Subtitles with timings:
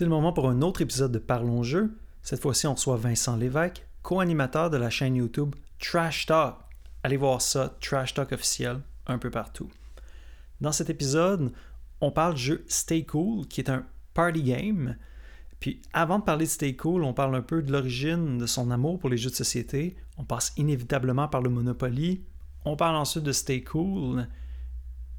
[0.00, 1.94] C'est le moment pour un autre épisode de Parlons Jeu.
[2.22, 6.56] Cette fois-ci, on reçoit Vincent Lévesque, co-animateur de la chaîne YouTube Trash Talk.
[7.02, 9.68] Allez voir ça, Trash Talk officiel, un peu partout.
[10.62, 11.52] Dans cet épisode,
[12.00, 13.84] on parle du jeu Stay Cool, qui est un
[14.14, 14.96] party game.
[15.58, 18.70] Puis avant de parler de Stay Cool, on parle un peu de l'origine de son
[18.70, 19.96] amour pour les jeux de société.
[20.16, 22.22] On passe inévitablement par le Monopoly.
[22.64, 24.26] On parle ensuite de Stay Cool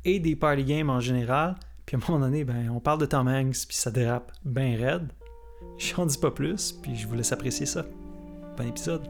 [0.06, 1.56] et des party games en général.
[1.92, 4.78] Puis à un moment donné, ben, on parle de Tom Hanks, puis ça dérape bien
[4.78, 5.10] raide.
[5.78, 7.86] J'en dis pas plus, puis je vous laisse apprécier ça.
[8.56, 9.04] Bon épisode.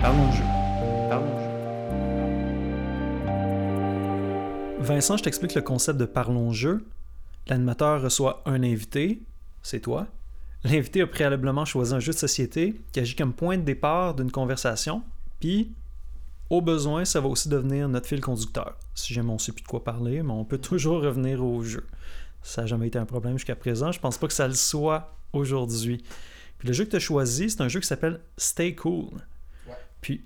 [0.00, 0.44] Parlons jeu.
[4.78, 6.86] Vincent, je t'explique le concept de Parlons jeu.
[7.48, 9.22] L'animateur reçoit un invité,
[9.64, 10.06] c'est toi.
[10.62, 14.30] L'invité a préalablement choisi un jeu de société qui agit comme point de départ d'une
[14.30, 15.02] conversation,
[15.40, 15.72] puis
[16.50, 18.76] au besoin, ça va aussi devenir notre fil conducteur.
[18.94, 21.62] Si jamais on ne sait plus de quoi parler, mais on peut toujours revenir au
[21.62, 21.86] jeu.
[22.42, 23.92] Ça n'a jamais été un problème jusqu'à présent.
[23.92, 26.04] Je pense pas que ça le soit aujourd'hui.
[26.58, 29.10] Puis le jeu que tu as choisi, c'est un jeu qui s'appelle Stay Cool.
[30.00, 30.22] Puis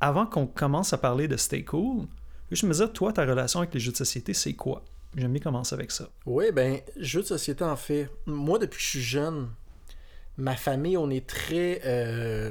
[0.00, 2.06] avant qu'on commence à parler de Stay Cool,
[2.50, 4.84] je me disais, toi, ta relation avec les jeux de société, c'est quoi?
[5.16, 6.08] J'aime bien commencer avec ça.
[6.26, 8.10] Oui, ben, jeux de société, en fait.
[8.26, 9.48] Moi, depuis que je suis jeune,
[10.36, 12.50] ma famille, on est très euh,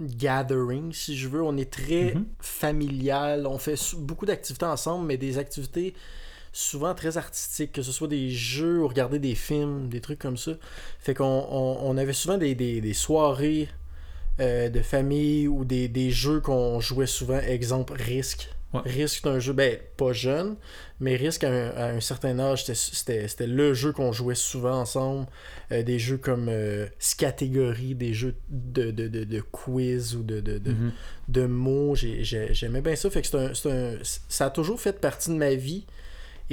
[0.00, 1.42] gathering, si je veux.
[1.42, 2.26] On est très Mhm.
[2.40, 3.46] familial.
[3.46, 5.94] On fait beaucoup d'activités ensemble, mais des activités
[6.52, 10.36] souvent très artistiques, que ce soit des jeux ou regarder des films, des trucs comme
[10.36, 10.52] ça.
[10.98, 13.68] Fait qu'on on, on avait souvent des, des- des soirées
[14.40, 17.38] euh, de famille ou des, des jeux qu'on jouait souvent.
[17.38, 18.48] Exemple, Risk.
[18.72, 18.80] Ouais.
[18.84, 20.54] Risk, c'est un jeu, ben, pas jeune,
[21.00, 25.26] mais Risk, à un, à un certain âge, c'était- le jeu qu'on jouait souvent ensemble.
[25.72, 30.40] Euh, des jeux comme euh, Scatégorie, des jeux de, de, de, de quiz ou de,
[30.40, 30.92] de, de, Mhm.
[31.28, 31.94] de mots.
[31.96, 33.10] J'ai- j'ai- J'aimais bien ça.
[33.10, 35.84] Fait que un, un- ça a toujours fait partie de ma vie.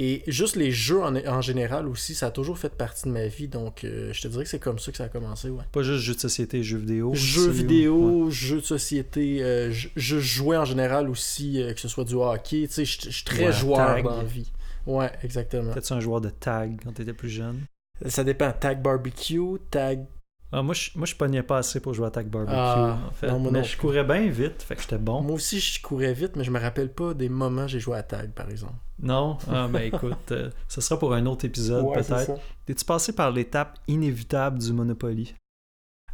[0.00, 3.26] Et juste les jeux en, en général aussi, ça a toujours fait partie de ma
[3.26, 3.48] vie.
[3.48, 5.50] Donc, euh, je te dirais que c'est comme ça que ça a commencé.
[5.50, 5.64] Ouais.
[5.72, 7.12] Pas juste jeux de société, jeux vidéo.
[7.14, 8.30] Jeux vidéo, ouais.
[8.30, 12.14] jeux de société, euh, je, je jouais en général aussi, euh, que ce soit du
[12.14, 12.66] hockey.
[12.68, 14.04] Tu sais, je suis très Ouais, joueur tag.
[14.04, 14.52] dans la vie.
[14.86, 15.72] Ouais, exactement.
[15.72, 17.62] Peut-être un joueur de tag quand t'étais plus jeune?
[18.06, 18.52] Ça dépend.
[18.52, 20.04] Tag barbecue, tag.
[20.50, 23.10] Ah, moi, je, moi, je pognais pas assez pour jouer à Tag Barbecue, Ah, en
[23.12, 23.28] fait.
[23.28, 25.20] non, moi mais non je courais bien vite, fait que j'étais bon.
[25.20, 27.98] Moi aussi, je courais vite, mais je me rappelle pas des moments où j'ai joué
[27.98, 28.72] à tag, par exemple.
[29.00, 29.36] Non?
[29.50, 32.32] Ah, ben écoute, euh, ce sera pour un autre épisode, Ouais, peut-être.
[32.66, 35.34] Es-tu passé par l'étape inévitable du Monopoly?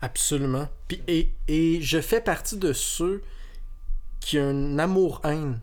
[0.00, 0.68] Absolument.
[0.88, 3.22] Puis, et, et je fais partie de ceux
[4.20, 5.60] qui ont un amour-haine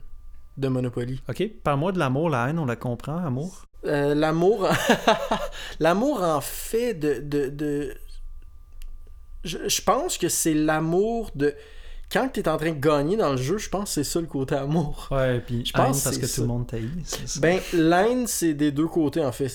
[0.57, 1.21] de Monopoly.
[1.29, 3.63] Ok, parle-moi de l'amour, la haine, on la comprend, amour?
[3.85, 4.67] Euh, l'amour
[5.79, 7.95] l'amour en fait de, de, de-
[9.44, 11.53] Je, je pense que c'est l'amour de
[12.12, 14.19] quand tu es en train de gagner dans le jeu je pense que c'est ça
[14.22, 16.69] le côté amour Ouais, puis Je pense parce que tout le monde
[17.06, 17.40] ça.
[17.40, 19.47] ben l'haine c'est des deux côtés en fait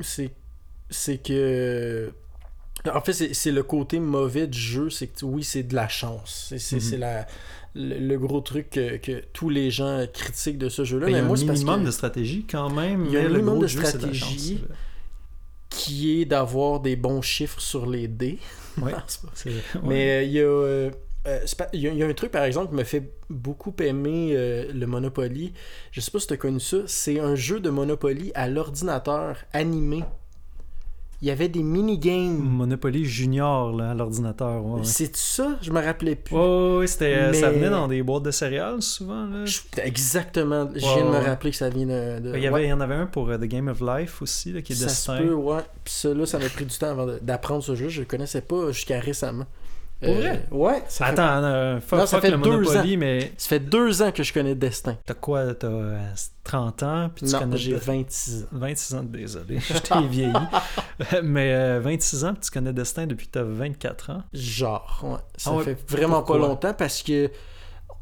[0.00, 2.12] c'est que
[2.92, 6.52] en fait c'est le côté mauvais du jeu c'est que oui c'est de la chance
[6.56, 7.00] c'est Mhm.
[7.00, 7.26] la
[7.74, 11.12] le, le gros truc que, que tous les gens critiquent de ce jeu là Ben,
[11.12, 13.16] il y a moi un c'est parce minimum que- de stratégie quand même, Il y
[13.16, 14.62] a un le minimum gros de jeu, stratégie.
[15.72, 18.38] Qui est d'avoir des bons chiffres sur les dés
[18.80, 18.92] Ouais.
[19.82, 20.44] Mais euh, il y a.
[20.44, 20.90] euh,
[21.72, 25.52] y, y un truc par exemple qui me fait beaucoup aimer euh, le Monopoly.
[25.90, 26.78] Je sais pas si tu as connu ça.
[26.86, 30.04] C'est un jeu de Monopoly à l'ordinateur animé.
[31.22, 32.36] Il y avait des mini-games.
[32.36, 34.64] Monopoly Junior là, à l'ordinateur.
[34.66, 34.84] Ouais, ouais.
[34.84, 35.56] C'est ça?
[35.62, 36.34] Je me rappelais plus.
[36.34, 39.26] Ouais, ouais, c'était, euh, ça venait dans des boîtes de céréales souvent.
[39.26, 39.44] Là.
[39.44, 40.68] Je- Exactement.
[40.74, 42.18] Je viens de me rappeler que ça vient de.
[42.18, 44.20] de- Il y, avait, il y en avait un pour euh, The Game of Life
[44.20, 45.18] aussi, là, qui est ça Destin.
[45.18, 45.60] se peut, ouais.
[45.84, 47.88] Puis ça, là, ça m'a pris du temps avant d'apprendre ce jeu.
[47.88, 49.46] Je le connaissais pas jusqu'à récemment.
[50.02, 50.46] Euh, Pour vrai?
[50.50, 50.82] Ouais.
[50.88, 53.60] Ça fait, Attends, euh, fuck, Non, ça fuck fait le deux Monopoly, mais ça fait
[53.60, 54.96] deux ans que je connais Destin.
[55.06, 55.98] t'as quoi T'as euh,
[56.44, 58.46] 30 ans, puis tu Non, connais j'ai de- 26 ans.
[58.52, 60.32] 26 ans, désolé, je t'ai vieilli.
[61.22, 64.22] mais euh, 26 ans, puis tu connais Destin depuis que t'as 24 ans?
[64.32, 65.16] Genre, ouais.
[65.36, 66.38] Ça Ah ouais, fait vraiment pourquoi?
[66.40, 67.30] pas longtemps parce que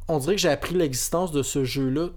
[0.08, 2.08] on dirait que j'ai appris l'existence de ce jeu-là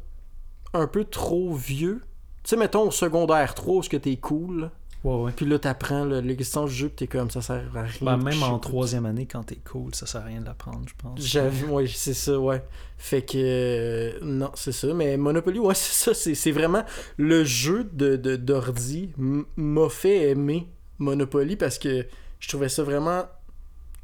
[0.73, 2.01] un peu trop vieux.
[2.43, 4.71] Tu sais, mettons au secondaire 3, où ce que t'es cool,
[5.03, 5.31] Ouais, ouais.
[5.35, 7.91] puis là t'apprends l'existence du jeu, puis t'es comme ça sert à rien.
[8.01, 10.93] Ben, même en troisième année, quand t'es cool, ça sert à rien de l'apprendre, je
[10.97, 11.19] pense.
[11.19, 12.63] J'avoue, ouais, c'est ça, ouais.
[12.97, 14.93] Fait que, euh, non, c'est ça.
[14.93, 16.33] Mais Monopoly, ouais, c'est ça.
[16.35, 16.83] C'est, vraiment
[17.17, 20.69] le jeu de, de, d'ordi m'a fait aimer
[20.99, 22.05] Monopoly parce que
[22.39, 23.23] je trouvais ça vraiment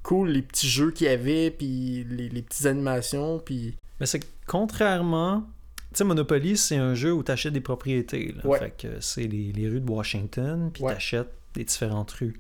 [0.04, 3.76] cool, les petits jeux qu'il y avait, puis les, les petites animations, puis...
[4.00, 5.46] Mais c'est que contrairement.
[5.92, 8.34] Tu sais, Monopoly, c'est un jeu où tu achètes des propriétés.
[8.38, 8.46] Là.
[8.48, 8.60] Ouais.
[8.60, 10.92] Fait que c'est les, les rues de Washington, puis Ouais.
[10.92, 12.40] tu achètes des différentes rues.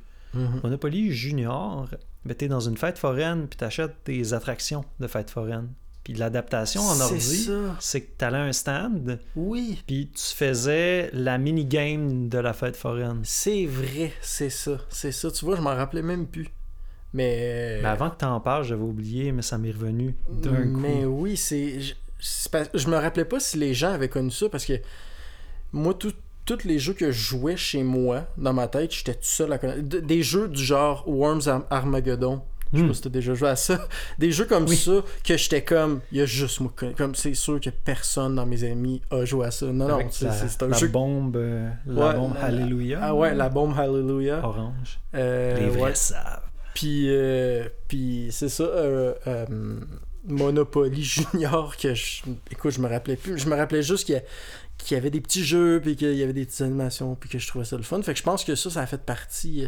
[0.64, 1.88] Monopoly Junior,
[2.26, 5.70] ben, t'es dans une fête foraine, puis t'achètes des attractions de fête foraine.
[6.04, 7.76] Puis l'adaptation en C'est ordi, ça.
[7.80, 9.82] c'est que tu allais à un stand, Oui.
[9.88, 13.20] puis tu faisais la mini-game de la fête foraine.
[13.24, 14.78] C'est vrai, c'est ça.
[14.90, 15.32] C'est ça.
[15.32, 16.48] Tu vois, je m'en rappelais même plus.
[17.14, 17.80] Mais.
[17.82, 21.08] Mais avant que tu en parles, j'avais oublié, mais ça m'est revenu d'un Mais coup.
[21.24, 21.80] oui, c'est.
[22.20, 24.74] Je, me rappelais pas si les gens avaient connu ça parce que
[25.72, 26.14] moi, tout-
[26.46, 29.58] tous les jeux que je jouais chez moi, dans ma tête, j'étais tout seul à
[29.58, 29.82] connaître.
[29.84, 32.42] Des jeux du genre Worms Ar- Armageddon.
[32.74, 32.88] Je sais Hmm.
[32.90, 33.88] pas si t'as déjà joué à ça.
[34.20, 34.76] Des jeux comme Oui.
[34.78, 36.02] ça que j'étais comme.
[36.12, 36.72] Il y a juste moi.
[36.98, 39.66] Comme c'est sûr que personne dans mes amis a joué à ça.
[39.68, 40.88] Non, non, Avec c'est un la jeu.
[40.88, 43.00] bombe, euh, la Ouais, bombe Alléluia.
[43.02, 44.42] Ah ouais, la bombe Hallelujah.
[44.44, 45.00] Orange.
[45.16, 45.96] Euh, Les vrais ouais.
[45.96, 46.42] savent.
[46.76, 48.66] Puis, euh, puis c'est ça,
[50.30, 51.04] Monopoly
[51.34, 52.22] Junior, que je,
[52.52, 53.38] écoute, je me rappelais plus.
[53.38, 54.22] Je me rappelais juste qu'il
[54.92, 57.48] y, avait des petits jeux, puis qu'il y avait des petites animations, puis que je
[57.48, 58.02] trouvais ça le fun.
[58.02, 59.68] Fait que je pense que ça, ça a fait partie.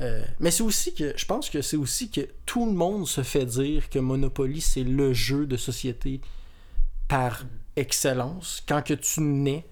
[0.00, 3.22] euh, mais c'est aussi que, je pense que c'est aussi que tout le monde se
[3.22, 6.20] fait dire que Monopoly, c'est le jeu de société
[7.08, 7.44] par
[7.76, 8.62] excellence.
[8.66, 9.66] Quand que tu nais,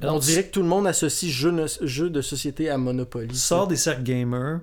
[0.00, 3.34] Alors, on dirait que tout le monde associe jeu, no- jeu de société à Monopoly.
[3.36, 4.60] Sors des cercles gamers,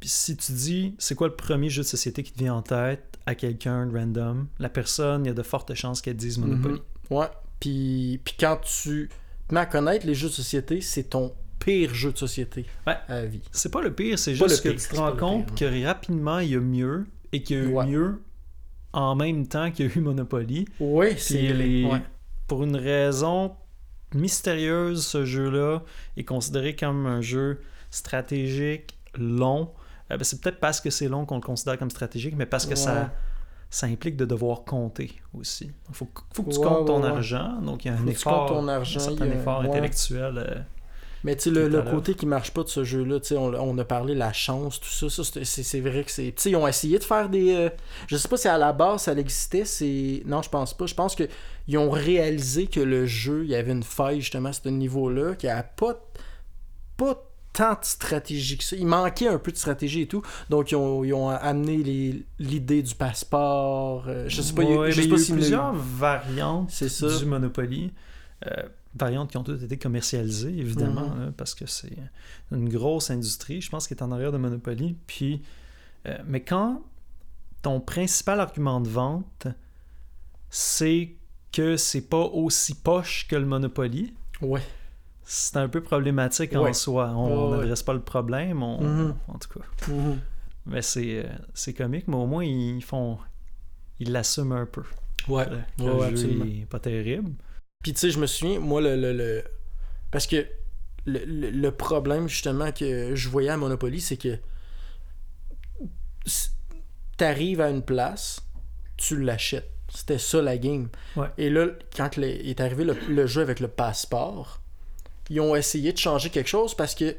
[0.00, 2.62] puis si tu dis c'est quoi le premier jeu de société qui te vient en
[2.62, 6.38] tête à quelqu'un de random, la personne, il y a de fortes chances qu'elle dise
[6.38, 6.74] Monopoly.
[7.10, 7.16] Mhm.
[7.18, 7.26] Ouais.
[7.60, 9.08] Puis, puis quand tu
[9.48, 12.96] te mets à connaître les jeux de société, c'est ton pire jeu de société Ouais.
[13.08, 13.42] à vie.
[13.52, 16.38] C'est pas le pire, c'est juste que pire, tu te rends compte pire, que rapidement
[16.38, 17.86] il y a mieux et qu'il y a eu Ouais.
[17.86, 18.22] mieux
[18.92, 20.64] en même temps qu'il y a eu Monopoly.
[20.80, 21.86] Oui, c'est les-
[22.48, 23.52] pour une raison
[24.14, 25.82] mystérieuse, ce jeu-là
[26.16, 29.70] est considéré comme un jeu stratégique long.
[30.10, 32.64] Euh, ben, c'est peut-être parce que c'est long qu'on le considère comme stratégique, mais parce
[32.64, 32.76] que Ouais.
[32.76, 33.10] ça,
[33.70, 35.70] ça implique de devoir compter aussi.
[35.88, 37.98] Il faut, que- faut que tu Ouais, comptes ton argent, donc il y a un
[37.98, 40.38] Faut effort, comptes ton argent, un certain a- effort intellectuel.
[40.38, 40.54] euh,
[41.22, 43.76] Mais tu sais, le, le côté qui marche pas de ce jeu-là, tu on, on
[43.78, 46.32] a parlé la chance, tout ça, ça c'est- vrai que c'est...
[46.34, 47.54] Tu sais, ils ont essayé de faire des...
[47.54, 47.68] euh,
[48.08, 50.22] je sais pas si à la base ça existait, c'est...
[50.24, 50.86] Non, je pense pas.
[50.86, 51.28] Je pense que
[51.68, 55.34] ils ont réalisé que le jeu, il y avait une faille justement à ce niveau-là,
[55.34, 55.94] qu'il n'y a pas,
[56.96, 58.76] pas tant de stratégie que ça.
[58.76, 60.22] Il manquait un peu de stratégie et tout.
[60.50, 64.04] Donc, ils ont, ils ont amené l'idée du passeport.
[64.08, 65.36] euh, je sais pas, il je sais il y pas a eu s'il y a
[65.36, 67.18] eu- plusieurs variantes ça.
[67.18, 67.92] du Monopoly.
[68.46, 68.50] Euh,
[68.94, 71.20] variantes qui ont toutes été commercialisées, évidemment, Mhm.
[71.26, 71.96] là, parce que c'est
[72.50, 74.96] une grosse industrie, je pense, qui est en arrière de Monopoly.
[75.06, 75.42] Puis,
[76.06, 76.82] euh, mais quand
[77.62, 79.46] ton principal argument de vente,
[80.48, 81.10] c'est
[81.52, 84.62] que c'est pas aussi poche que le Monopoly, Ouais.
[85.32, 87.10] C'est un peu problématique en soi.
[87.14, 87.58] On Ouais, ouais.
[87.60, 89.14] n'adresse pas le problème, on- Mhm.
[89.28, 89.64] en tout cas.
[89.92, 90.18] Mhm.
[90.66, 93.16] Mais c'est euh, c'est comique, mais au moins, ils font...
[94.00, 94.82] Ils l'assument un peu.
[95.28, 95.46] Ouais.
[95.78, 96.44] le ouais, jeu absolument.
[96.46, 97.30] est pas terrible.
[97.82, 98.96] Puis tu sais, je me souviens, moi, le.
[98.96, 99.44] le, le-
[100.10, 100.46] Parce que
[101.06, 104.38] le, le- problème, justement, que je voyais à Monopoly, c'est que.
[107.16, 108.40] T'arrives à une place,
[108.96, 109.70] tu l'achètes.
[109.94, 110.88] C'était ça la game.
[111.36, 111.66] Et là,
[111.96, 114.59] quand est arrivé le, le jeu avec le passeport,
[115.30, 117.16] ils ont essayé de changer quelque chose parce que.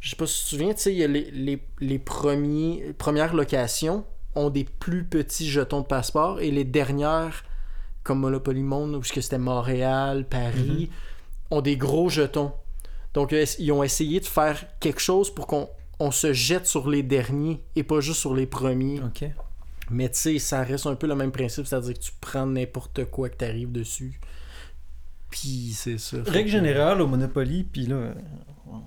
[0.00, 4.04] Je sais pas si tu te souviens, tu sais, les, les, les premiers, premières locations
[4.34, 7.44] ont des plus petits jetons de passeport et les dernières
[8.02, 10.90] comme Monopoly Monde, où c'était Montréal, Paris,
[11.50, 12.52] ont des gros jetons.
[13.14, 15.68] Donc, ils ont essayé de faire quelque chose pour qu'on
[16.00, 19.00] on se jette sur les derniers et pas juste sur les premiers.
[19.00, 19.24] OK.
[19.90, 23.04] Mais tu sais, ça reste un peu le même principe, c'est-à-dire que tu prends n'importe
[23.06, 24.18] quoi que t'arrives dessus.
[25.32, 26.22] Puis c'est ça.
[26.22, 28.14] Fait Règle générale au Monopoly, puis là,
[28.70, 28.80] on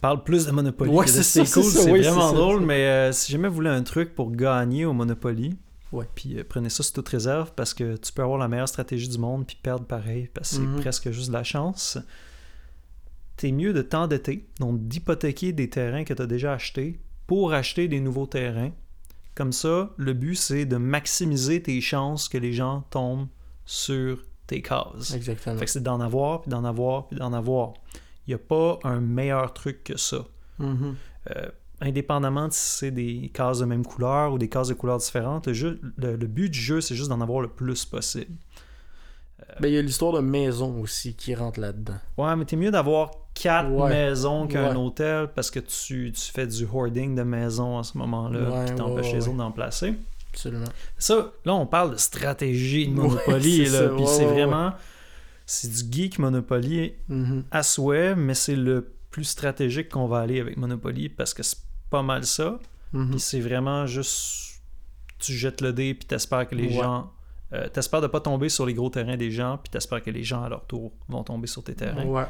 [0.00, 0.90] parle plus de Monopoly.
[0.90, 2.36] Ouais, c'est cool, c'est oui, vraiment ça.
[2.36, 5.56] drôle, mais euh, si jamais vous voulez un truc pour gagner au Monopoly,
[5.92, 6.04] Ouais.
[6.14, 9.08] puis euh, prenez ça sous toute réserve parce que tu peux avoir la meilleure stratégie
[9.08, 10.80] du monde puis perdre pareil parce que c'est Mhm.
[10.80, 11.98] presque juste de la chance.
[13.36, 17.86] T'es mieux de t'endetter, donc d'hypothéquer des terrains que tu as déjà achetés pour acheter
[17.88, 18.72] des nouveaux terrains.
[19.34, 23.28] Comme ça, le but c'est de maximiser tes chances que les gens tombent
[23.64, 25.12] sur tes cases.
[25.14, 25.56] Exactement.
[25.56, 27.74] Fait que c'est d'en avoir, puis d'en avoir, puis d'en avoir.
[28.26, 30.24] Il n'y a pas un meilleur truc que ça.
[30.58, 30.96] Mhm.
[31.36, 31.46] Euh,
[31.80, 35.46] indépendamment de si c'est des cases de même couleur ou des cases de couleurs différentes,
[35.46, 38.34] le, jeu- le- le but du jeu, c'est juste d'en avoir le plus possible.
[39.60, 41.94] Ben, il y a l'histoire de maison aussi qui rentre là-dedans.
[42.16, 43.88] Ouais, mais t'es mieux d'avoir quatre Ouais.
[43.90, 44.76] maisons qu'un Ouais.
[44.76, 49.06] hôtel parce que tu, tu fais du hoarding de maisons à ce moment-là, Ouais, t'empêches
[49.06, 49.94] ouais, les autres d'en placer.
[50.38, 50.70] Absolument.
[50.98, 54.72] Ça, là, on parle de stratégie de Monopoly, c'est là, puis c'est vraiment...
[55.46, 57.44] C'est du geek Monopoly Mhm.
[57.50, 61.56] à souhait, mais c'est le plus stratégique qu'on va aller avec Monopoly parce que c'est
[61.90, 62.58] pas mal ça.
[62.92, 63.10] Mhm.
[63.12, 64.60] Puis c'est vraiment juste.
[65.18, 66.82] Tu jettes le dé, puis t'espères que les Ouais.
[66.82, 67.10] gens.
[67.54, 70.22] euh, t'espères de pas tomber sur les gros terrains des gens, puis t'espères que les
[70.22, 72.04] gens à leur tour vont tomber sur tes terrains.
[72.04, 72.26] Ouais.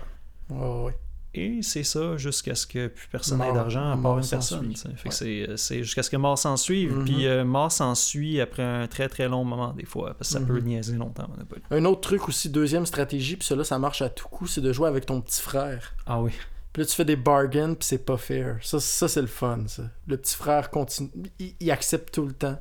[0.48, 0.98] Ouais, ouais.
[1.38, 4.68] Et c'est ça jusqu'à ce que plus personne n'ait d'argent à part une personne.
[4.68, 5.10] Ouais.
[5.10, 6.92] c'est- c'est jusqu'à ce que mort s'en suive.
[6.94, 7.04] Mhm.
[7.04, 10.38] Puis euh, mort s'en suit après un très très long moment, des fois, parce que
[10.38, 11.62] ça peut niaiser longtemps, Monopoly.
[11.70, 14.72] Un autre truc aussi, deuxième stratégie, puis cela, ça marche à tout coup, c'est de
[14.72, 15.94] jouer avec ton petit frère.
[16.06, 16.32] Ah oui.
[16.72, 18.58] Puis là, tu fais des bargains, puis c'est pas fair.
[18.62, 19.84] Ça, ça c'est le fun, ça.
[20.06, 21.10] Le petit frère continue.
[21.38, 22.58] Il, il accepte tout le temps.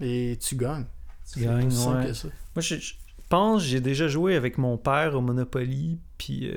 [0.00, 0.86] Et tu gagnes.
[1.32, 2.06] Tu gagnes, aussi simple ouais.
[2.06, 2.28] que ça.
[2.54, 2.94] Moi, je, je
[3.28, 6.56] pense j'ai déjà joué avec mon père au Monopoly, puis euh,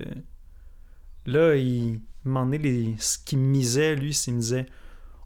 [1.26, 4.66] là, il m'en est les, ce qu'il me misait, lui, c'est qu'il me disait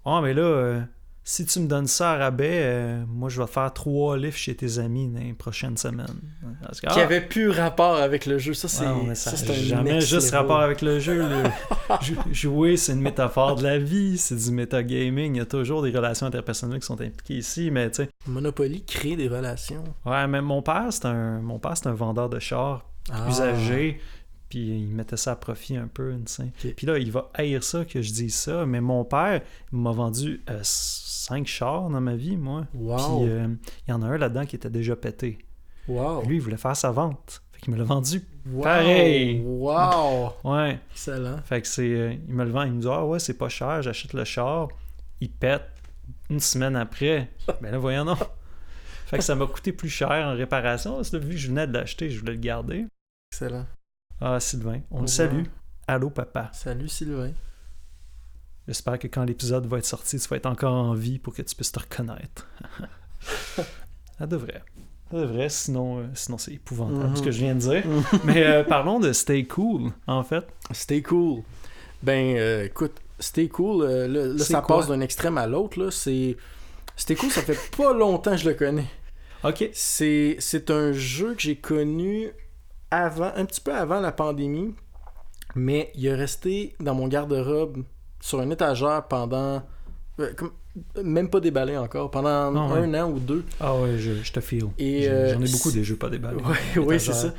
[0.06, 0.82] Ah, mais là, euh,
[1.28, 4.56] si tu me donnes ça à rabais, euh, moi, je vais faire trois livres chez
[4.56, 6.22] tes amis dans les prochaines semaines.
[6.62, 8.54] Parce que, Qui ah, avait plus rapport avec le jeu.
[8.54, 11.18] Ça, c'est ouais, mais ça jamais juste rapport avec le jeu.
[11.28, 11.50] le-
[12.32, 15.34] jouer, c'est une métaphore de la vie, c'est du metagaming.
[15.34, 18.10] Il y a toujours des relations interpersonnelles qui sont impliquées ici, mais tu sais.
[18.28, 19.84] Monopoly crée des relations.
[20.06, 23.28] Ouais, mais mon père, c'est un, mon père, c'est un vendeur de chars Ah.
[23.28, 24.00] usagé,
[24.50, 26.44] puis il mettait ça à profit un peu, tu sais.
[26.44, 26.74] Ok.
[26.76, 30.44] Puis là, il va haïr ça que je dise ça, mais mon père m'a vendu
[30.50, 32.66] euh, cinq chars dans ma vie, moi.
[32.74, 32.98] Wow.
[33.20, 33.48] Puis euh,
[33.88, 35.40] il y en a un là-dedans qui était déjà pété.
[35.88, 36.24] wow.
[36.26, 37.42] Lui, il voulait faire sa vente.
[37.52, 38.22] Fait qu'il me l'a vendu.
[38.52, 38.64] Wow.
[38.64, 39.42] pareil.
[39.44, 40.34] Wow.
[40.44, 40.80] Ouais.
[40.92, 41.38] Excellent.
[41.44, 41.90] Fait que c'est...
[41.94, 44.24] euh, il me le vend, il me dit «Ah ouais, c'est pas cher, j'achète le
[44.24, 44.68] char.»
[45.22, 45.64] Il pète
[46.30, 47.32] une semaine après.
[47.62, 48.18] Ben là, voyons non.
[49.08, 50.96] Fait que ça m'a coûté plus cher en réparation.
[50.98, 52.86] Parce que vu que je venais de l'acheter, je voulais le garder.
[53.32, 53.66] Excellent.
[54.22, 55.44] Ah, Sylvain, on le salue.
[55.88, 56.50] Allô, papa.
[56.54, 57.32] Salut Sylvain.
[58.68, 61.42] J'espère que quand l'épisode va être sorti, tu vas être encore en vie pour que
[61.42, 62.48] tu puisses te reconnaître.
[64.18, 64.64] Ça devrait.
[65.12, 67.16] Ça devrait, sinon, euh, sinon c'est épouvantable Mhm.
[67.18, 67.84] ce que je viens de dire.
[68.24, 70.46] Mais euh, parlons de Stay Cool, en fait.
[70.72, 71.44] Stay cool.
[72.02, 74.78] Ben, euh, écoute, Stay cool, là, là, C'est ça quoi?
[74.80, 75.80] passe d'un extrême à l'autre.
[75.80, 75.92] là.
[75.92, 76.36] C'est...
[76.98, 78.88] Stay cool, ça fait pas longtemps que je le connais.
[79.44, 79.70] Ok.
[79.74, 82.32] C'est, c'est un jeu que j'ai connu
[82.92, 84.74] avant, un petit peu avant la pandémie,
[85.56, 87.84] mais il est resté dans mon garde-robe
[88.22, 89.64] sur une étagère pendant.
[90.20, 90.52] euh, comme-
[91.04, 92.80] même pas déballé encore, pendant Ah ouais.
[92.80, 93.44] un an ou deux.
[93.62, 94.40] Ah ouais, je, je te.
[94.78, 96.38] Et, J'ai- euh, J'en ai beaucoup c'est- des jeux pas déballés.
[96.38, 97.32] Ouais, oui, c'est Étagère.
[97.32, 97.34] ça.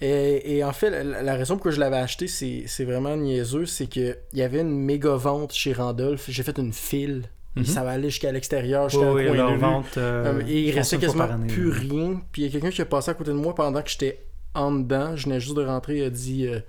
[0.00, 3.16] Et, et en fait, la, la raison pour laquelle je l'avais acheté, c'est, c'est vraiment
[3.16, 6.24] niaiseux, c'est que il y avait une méga vente chez Randolph.
[6.28, 7.24] J'ai fait une file.
[7.56, 7.64] Mhm.
[7.66, 9.58] ça va aller jusqu'à l'extérieur, Oui, jusqu'à oui, leur de rue.
[9.58, 9.96] vente.
[9.96, 12.20] euh, Euh, et il restait quasiment année, plus rien.
[12.32, 14.18] Puis il y a quelqu'un qui a passé à côté de moi pendant que j'étais
[14.54, 15.16] en dedans.
[15.16, 15.98] Je venais juste de rentrer.
[15.98, 16.60] Il a dit euh,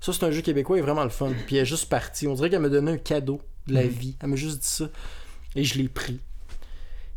[0.00, 1.30] Ça, c'est un jeu québécois, il est vraiment le fun.
[1.46, 2.26] Puis elle est juste partie.
[2.26, 3.88] On dirait qu'elle m'a donné un cadeau de la Mhm.
[3.88, 4.16] vie.
[4.22, 4.88] Elle m'a juste dit ça.
[5.56, 6.20] Et je l'ai pris.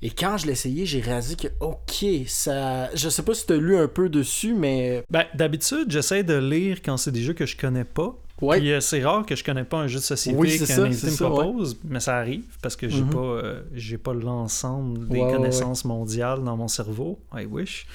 [0.03, 2.89] Et quand je l'ai essayé, j'ai réalisé que, ok, ça.
[2.95, 5.03] Je sais pas si tu as lu un peu dessus, mais.
[5.11, 8.15] Ben, d'habitude, j'essaie de lire quand c'est des jeux que je connais pas.
[8.41, 8.57] Ouais.
[8.57, 11.05] Puis euh, c'est rare que je connais pas un jeu de société Oui, qu'un invité
[11.05, 11.35] me ça, ouais.
[11.43, 13.09] propose, mais ça arrive parce que j'ai Mhm.
[13.11, 17.19] pas euh, j'ai pas l'ensemble des ouais, connaissances mondiales dans mon cerveau.
[17.35, 17.85] I wish.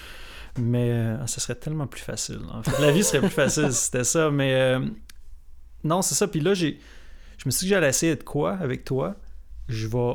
[0.59, 2.41] Mais euh, ça serait tellement plus facile.
[2.53, 4.31] En fait, la vie serait plus facile si c'était ça.
[4.31, 4.81] Mais euh,
[5.85, 6.27] non, c'est ça.
[6.29, 6.79] Puis là, j'ai
[7.39, 9.15] je me suis dit que j'allais essayer de quoi avec toi?
[9.69, 10.15] Je vais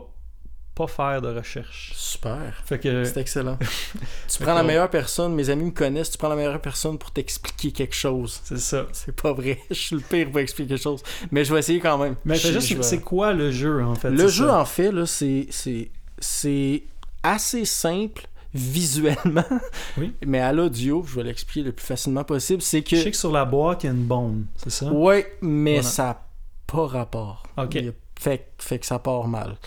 [0.73, 1.91] pas faire de recherche.
[1.95, 2.61] Super.
[2.65, 3.59] Fait que C'est excellent.
[4.27, 7.11] tu prends la meilleure personne, mes amis me connaissent, tu prends la meilleure personne pour
[7.11, 8.39] t'expliquer quelque chose.
[8.43, 8.87] c'est ça.
[8.93, 11.03] C'est pas vrai, je suis le pire pour expliquer quelque chose.
[11.31, 12.15] Mais je vais essayer quand même.
[12.25, 14.09] Mais Je- fais juste, je vais- c'est quoi le jeu en fait?
[14.09, 14.59] Le jeu, ça?
[14.59, 16.83] en fait, là, c'est, c'est, c'est
[17.21, 19.43] assez simple visuellement,
[19.97, 20.13] Oui.
[20.25, 22.95] mais à l'audio, je vais l'expliquer le plus facilement possible, c'est que...
[22.97, 24.91] Je sais que sur la boîte, il y a une bombe, c'est ça?
[24.91, 25.87] Ouais, mais Voilà.
[25.89, 26.27] ça n'a
[26.67, 27.43] pas rapport.
[27.57, 27.75] Ok.
[27.75, 29.57] Il y a- Fait, fait que ça part mal.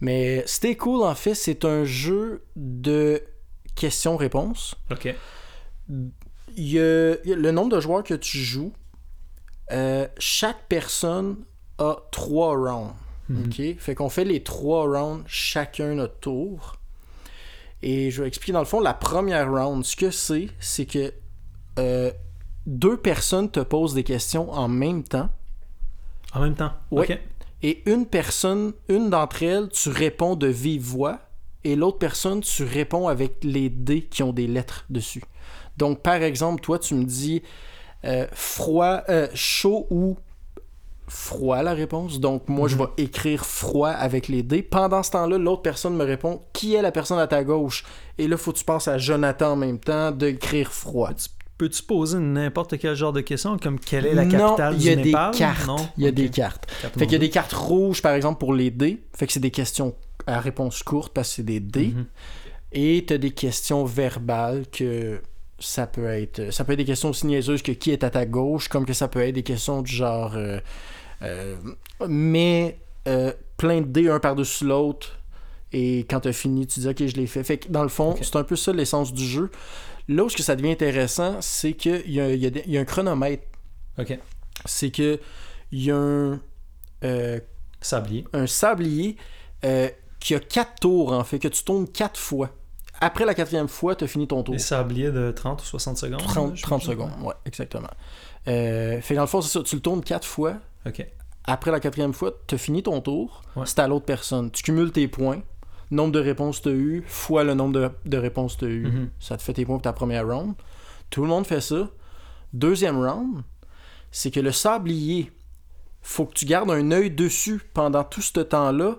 [0.00, 3.22] Mais Stay Cool, en fait, c'est un jeu de
[3.74, 4.74] questions-réponses.
[4.90, 5.14] Ok.
[5.88, 6.12] Il
[6.56, 8.72] y a, il y a le nombre de joueurs que tu joues.
[9.72, 11.38] euh, chaque personne
[11.78, 12.94] a trois rounds.
[13.28, 13.46] Mhm.
[13.46, 13.78] OK?
[13.80, 16.76] Fait qu'on fait les trois rounds chacun notre tour.
[17.82, 19.84] Et je vais expliquer dans le fond la première round.
[19.84, 21.12] Ce que c'est, c'est que
[21.78, 22.10] euh,
[22.66, 25.28] deux personnes te posent des questions en même temps.
[26.32, 26.72] En même temps.
[26.90, 27.18] Ok.
[27.62, 31.20] Et une personne, une d'entre elles, tu réponds de vive voix.
[31.64, 35.22] Et l'autre personne, tu réponds avec les dés qui ont des lettres dessus.
[35.76, 37.42] Donc, par exemple, toi, tu me dis
[38.04, 40.16] euh, froid, euh, chaud ou
[41.08, 42.18] froid la réponse.
[42.20, 42.82] Donc, moi, je Mhm.
[42.96, 44.62] vais écrire froid avec les dés.
[44.62, 47.84] Pendant ce temps-là, l'autre personne me répond qui est la personne à ta gauche?
[48.18, 51.10] Et là, faut que tu penses à Jonathan en même temps d'écrire froid.
[51.58, 54.88] Peux-tu poser n'importe quel genre de question, comme quelle est la non, capitale il y
[54.90, 55.30] a du des Népal?
[55.34, 55.66] cartes.
[55.66, 55.88] Non?
[55.96, 56.66] Il y a des cartes.
[56.82, 59.02] Carte Fait qu'il y a des cartes rouges, par exemple, pour les dés.
[59.16, 59.94] Fait que c'est des questions
[60.26, 61.94] à réponse courte parce que c'est des dés.
[61.96, 62.06] Mhm.
[62.72, 65.22] Et t'as des questions verbales que
[65.58, 66.52] ça peut être.
[66.52, 68.92] Ça peut être des questions aussi niaiseuses que qui est à ta gauche, comme que
[68.92, 70.32] ça peut être des questions du genre.
[70.36, 70.60] euh,
[72.08, 75.18] mais euh, plein de dés un par-dessus l'autre.
[75.72, 77.42] Et quand t'as fini, tu dis ok, je l'ai fait.
[77.44, 79.50] Fait que dans le fond, c'est un peu ça l'essence du jeu.
[80.08, 83.42] Là où ce que ça devient intéressant, c'est qu'il y y a y un chronomètre
[83.98, 84.18] Ok.
[84.64, 85.18] c'est que
[85.72, 86.40] il y a un,
[87.04, 87.40] euh,
[87.80, 88.24] Sablier.
[88.32, 89.16] un sablier
[89.64, 89.88] euh,
[90.20, 92.50] qui a quatre tours, en fait, que tu tournes quatre fois.
[93.00, 94.54] Après la quatrième fois, tu as fini ton tour.
[94.54, 96.20] Des sabliers de 30 ou 60 secondes.
[96.22, 96.88] 30, je 30 pense.
[96.88, 97.90] secondes, ouais, exactement.
[98.48, 100.54] Euh, fait que dans le fond, c'est ça, tu le tournes quatre fois.
[100.86, 101.06] Ok.
[101.44, 103.42] Après la quatrième fois, tu as fini ton tour.
[103.54, 103.66] Ouais.
[103.66, 104.50] C'est à l'autre personne.
[104.50, 105.42] Tu cumules tes points.
[105.90, 108.86] Nombre de réponses tu as eu, fois le nombre de, de réponses tu as eu.
[108.86, 109.10] Mhm.
[109.20, 110.54] Ça te fait tes points pour ta première round.
[111.10, 111.88] Tout le monde fait ça.
[112.52, 113.42] Deuxième round,
[114.10, 115.30] c'est que le sablier,
[116.02, 118.96] faut que tu gardes un œil dessus pendant tout ce temps-là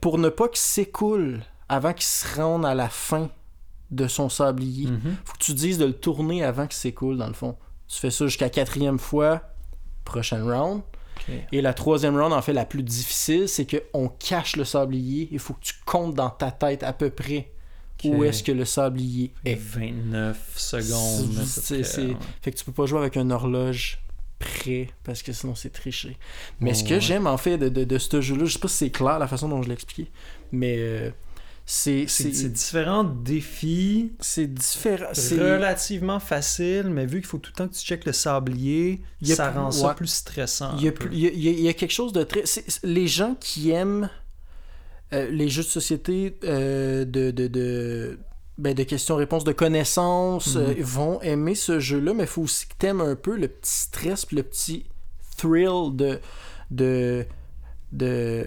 [0.00, 3.30] pour ne pas qu'il s'écoule avant qu'il se rende à la fin
[3.90, 4.90] de son sablier.
[4.90, 5.16] Mhm.
[5.24, 7.56] Faut que tu dises de le tourner avant qu'il s'écoule, dans le fond.
[7.88, 9.42] Tu fais ça jusqu'à quatrième fois,
[10.04, 10.82] prochaine round.
[11.52, 15.28] Et la troisième round, en fait, la plus difficile, c'est qu'on cache le sablier.
[15.32, 17.50] Il faut que tu comptes dans ta tête à peu près
[18.04, 19.58] où est-ce que le sablier est.
[19.58, 21.44] 29 secondes.
[21.44, 22.16] C'est- c'est-.
[22.42, 23.98] Fait que tu peux pas jouer avec une horloge
[24.38, 26.16] près parce que sinon c'est triché.
[26.60, 27.00] Mais ce que Ouais.
[27.00, 29.26] j'aime en fait de, de, de ce jeu-là, je sais pas si c'est clair la
[29.26, 30.10] façon dont je l'ai expliqué,
[30.52, 31.10] mais euh,
[31.68, 32.06] c'est
[32.52, 35.08] différents défis c'est différent.
[35.12, 39.02] C'est relativement facile, mais vu qu'il faut tout le temps que tu checkes le sablier,
[39.20, 39.94] Il y a ça plus- rend ça ouais.
[39.94, 40.76] plus stressant.
[40.78, 41.06] Il y, a un peu.
[41.08, 42.44] plus- il y a- il y a- il y a quelque chose de très.
[42.84, 44.08] les gens qui aiment
[45.12, 48.18] euh, les jeux de société euh, de, de, de,
[48.58, 50.62] ben, de questions-réponses, de connaissances, Mhm.
[50.62, 53.46] euh, vont aimer ce jeu-là, mais il faut aussi que tu aimes un peu le
[53.48, 54.86] petit stress, puis le petit
[55.36, 56.20] thrill de.
[56.70, 57.24] de,
[57.92, 58.46] de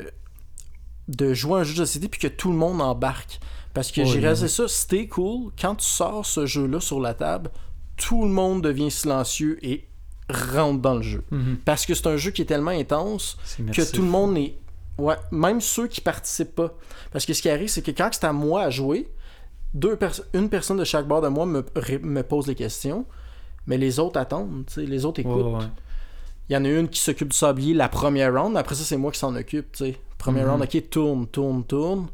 [1.09, 3.39] de jouer à un jeu de société puis que tout le monde embarque.
[3.73, 5.51] Parce que Ouais, j'ai réalisé ça, c'était cool.
[5.59, 7.51] Quand tu sors ce jeu-là sur la table,
[7.97, 9.85] tout le monde devient silencieux et
[10.29, 11.23] rentre dans le jeu.
[11.31, 11.57] Mhm.
[11.65, 13.37] Parce que c'est un jeu qui est tellement intense
[13.73, 14.55] que tout le monde est.
[14.97, 16.73] Ouais, même ceux qui participent pas.
[17.11, 19.09] Parce que ce qui arrive, c'est que quand c'est à moi à jouer,
[19.73, 21.61] deux pers- une personne de chaque bord de moi me,
[22.21, 23.05] pose les questions,
[23.65, 25.45] mais les autres attendent, les autres écoutent.
[25.45, 25.65] Ouais, ouais.
[26.49, 28.97] Il y en a une qui s'occupe du sablier la première round, après ça, c'est
[28.97, 29.99] moi qui s'en occupe, tu sais.
[30.19, 30.51] Première Mhm.
[30.51, 32.07] round, ok, tourne, tourne, tourne.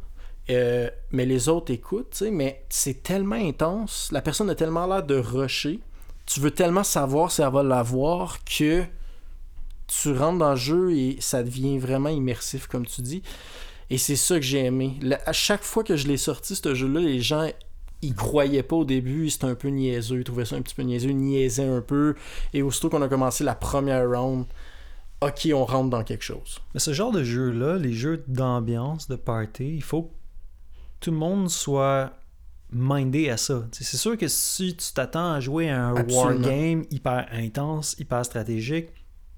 [0.49, 4.09] Euh, mais les autres écoutent, tu sais, mais c'est tellement intense.
[4.13, 5.79] La personne a tellement l'air de rusher.
[6.27, 8.83] Tu veux tellement savoir si elle va l'avoir que
[9.87, 13.21] tu rentres dans le jeu et ça devient vraiment immersif, comme tu dis.
[13.89, 14.93] Et c'est ça que j'ai aimé.
[15.01, 17.47] La- à chaque fois que je l'ai sorti, ce jeu-là, les gens
[18.01, 20.83] ils croyaient pas au début, c'était un peu niaiseux, ils trouvaient ça un petit peu
[20.83, 22.15] niaiseux, ils niaisaient un peu.
[22.53, 24.45] Et aussitôt qu'on a commencé la première round,
[25.21, 26.59] ok, on rentre dans quelque chose.
[26.73, 30.13] Mais ce genre de jeu-là, les jeux d'ambiance, de party, il faut que
[30.99, 32.13] tout le monde soit
[32.71, 33.67] mindé à ça.
[33.71, 36.45] C'est sûr que si tu t'attends à jouer à un Absolument.
[36.45, 38.89] wargame hyper intense, hyper stratégique,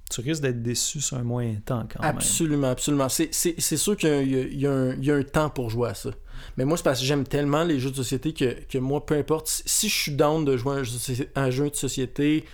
[0.10, 2.16] tu risques d'être déçu sur un moyen temps quand même.
[2.16, 3.10] Absolument, absolument.
[3.10, 3.32] C'est,
[3.78, 6.12] sûr qu'il y a, y y un, temps pour jouer à ça.
[6.56, 9.16] Mais moi, c'est parce que j'aime tellement les jeux de société que, que moi, peu
[9.16, 11.70] importe, si, je suis down de jouer à un jeu de, soci- à un jeu
[11.70, 12.46] de société,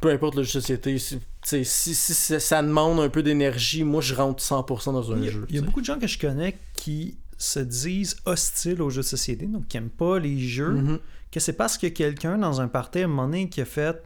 [0.00, 0.98] peu importe le jeu de société,
[1.44, 5.16] si, si, si ça, ça demande un peu d'énergie, moi, je rentre 100% dans un
[5.18, 5.46] Il y a, jeu.
[5.48, 9.02] il y a beaucoup de gens que je connais qui se disent hostiles aux jeux
[9.02, 10.98] de société, donc qui n'aiment pas les jeux, Mhm.
[11.32, 14.02] que c'est parce que quelqu'un dans un party à un moment donné qui a fait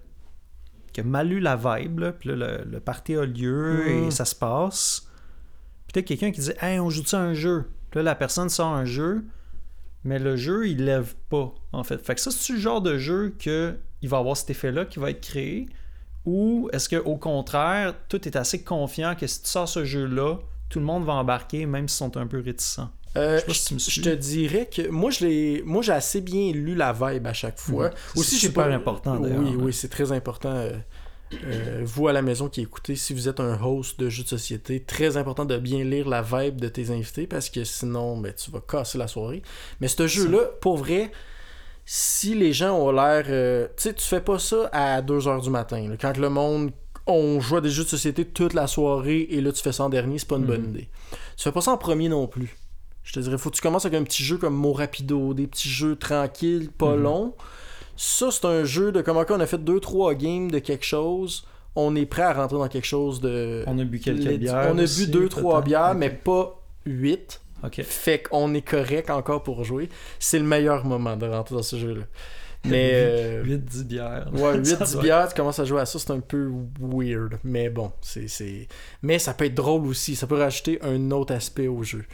[0.92, 4.04] qui a mal eu la vibe, là, puis là, le, le party a lieu Mhm.
[4.06, 5.06] et ça se passe.
[5.92, 7.66] Peut-être quelqu'un qui dit Hey, on joue-tu à un jeu?
[7.90, 9.22] Puis là, la personne sort un jeu,
[10.04, 11.98] mais le jeu, il lève pas, en fait.
[12.02, 14.98] Fait que ça, c'est le genre de jeu que il va avoir cet effet-là qui
[14.98, 15.66] va être créé,
[16.26, 20.38] ou est-ce que au contraire, tout est assez confiant que si tu sors ce jeu-là,
[20.68, 22.90] tout le monde va embarquer, même s'ils sont un peu réticents?
[23.16, 26.92] Euh, Je si te dirais que moi je l'ai moi j'ai assez bien lu la
[26.92, 27.86] vibe à chaque fois.
[27.88, 27.94] Mhm.
[28.14, 30.72] C'est Aussi super j'ai pas- important, d'ailleurs, Oui oui, c'est très important euh,
[31.44, 34.28] euh, vous à la maison qui écoutez, si vous êtes un host de jeux de
[34.28, 38.34] société, très important de bien lire la vibe de tes invités parce que sinon ben,
[38.34, 39.42] tu vas casser la soirée.
[39.80, 41.10] Mais ce jeu-là, pour vrai,
[41.86, 43.24] si les gens ont l'air.
[43.28, 45.88] euh, tu sais, tu fais pas ça à 2h du matin.
[45.88, 46.72] là, quand le monde.
[47.08, 49.84] On joue à des jeux de société toute la soirée et là tu fais ça
[49.84, 50.70] en dernier, c'est pas une bonne Mhm.
[50.70, 50.88] idée.
[51.36, 52.56] Tu fais pas ça en premier non plus.
[53.04, 55.46] Je te dirais, faut que tu commences avec un petit jeu comme Mo Rapido, des
[55.46, 57.02] petits jeux tranquilles, pas Mhm.
[57.04, 57.34] longs.
[57.96, 61.44] Ça, c'est un jeu de comment on a fait 2-3 games de quelque chose.
[61.76, 63.62] On est prêt à rentrer dans quelque chose de.
[63.68, 64.70] On a bu quelques bières.
[64.74, 65.64] On a bu 2-3 peut-être.
[65.64, 67.40] bières, mais pas 8.
[67.84, 69.88] Fait qu'on est correct encore pour jouer.
[70.18, 72.04] C'est le meilleur moment de rentrer dans ce jeu-là.
[72.64, 72.90] Mais.
[72.94, 74.28] euh, 8-10 bières.
[74.32, 76.50] Ouais, 8 Ça 10 doit bières, tu commences à jouer à ça, c'est un peu
[76.80, 77.38] weird.
[77.44, 78.66] Mais bon, c'est.
[79.02, 80.16] Mais ça peut être drôle aussi.
[80.16, 82.04] Ça peut rajouter un autre aspect au jeu.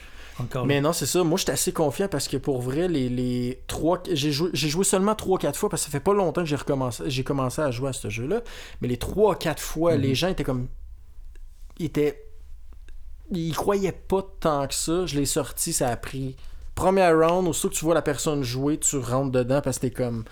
[0.41, 1.23] Encore Mais non, c'est ça.
[1.25, 5.13] Moi, j'étais assez confiant parce que pour vrai, les, les trois, j'ai joué, joué seulement
[5.13, 7.91] 3-4 fois parce que ça fait pas longtemps que j'ai recommencé, j'ai commencé à jouer
[7.91, 8.43] à ce jeu-là.
[8.81, 10.01] Mais les 3-4 fois, Mhm.
[10.03, 10.69] les gens étaient comme.
[11.79, 12.23] Ils étaient.
[13.33, 15.07] Ils croyaient pas tant que ça.
[15.07, 16.37] Je l'ai sorti, ça a pris.
[16.75, 19.91] Première round, aussitôt que tu vois la personne jouer, tu rentres dedans parce que t'es
[19.91, 20.25] comme.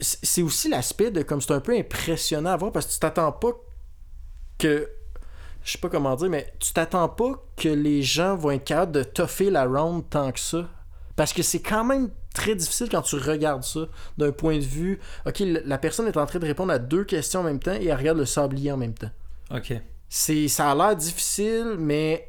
[0.00, 3.32] C'est aussi l'aspect de comme c'est un peu impressionnant à voir parce que tu t'attends
[3.32, 3.50] pas
[4.58, 4.88] que
[5.62, 8.92] je sais pas comment dire, mais tu t'attends pas que les gens vont être capables
[8.92, 10.68] de toffer la round tant que ça.
[11.16, 13.80] Parce que c'est quand même très difficile quand tu regardes ça
[14.16, 15.00] d'un point de vue.
[15.26, 17.86] Ok, la personne est en train de répondre à deux questions en même temps et
[17.86, 19.10] elle regarde le sablier en même temps.
[19.54, 19.74] Ok.
[20.12, 22.28] C'est, ça a l'air difficile, mais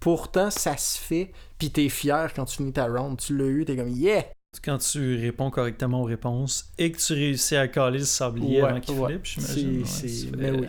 [0.00, 1.32] pourtant ça se fait.
[1.58, 3.18] Puis t'es fier quand tu finis ta round.
[3.18, 4.24] Tu l'as eu, t'es comme yeah!
[4.62, 8.68] Quand tu réponds correctement aux réponses et que tu réussis à caler le sablier Ouais,
[8.68, 9.08] avant qu'il ouais.
[9.20, 9.82] flippe, j'imagine.
[9.82, 10.66] Ouais, mais oui.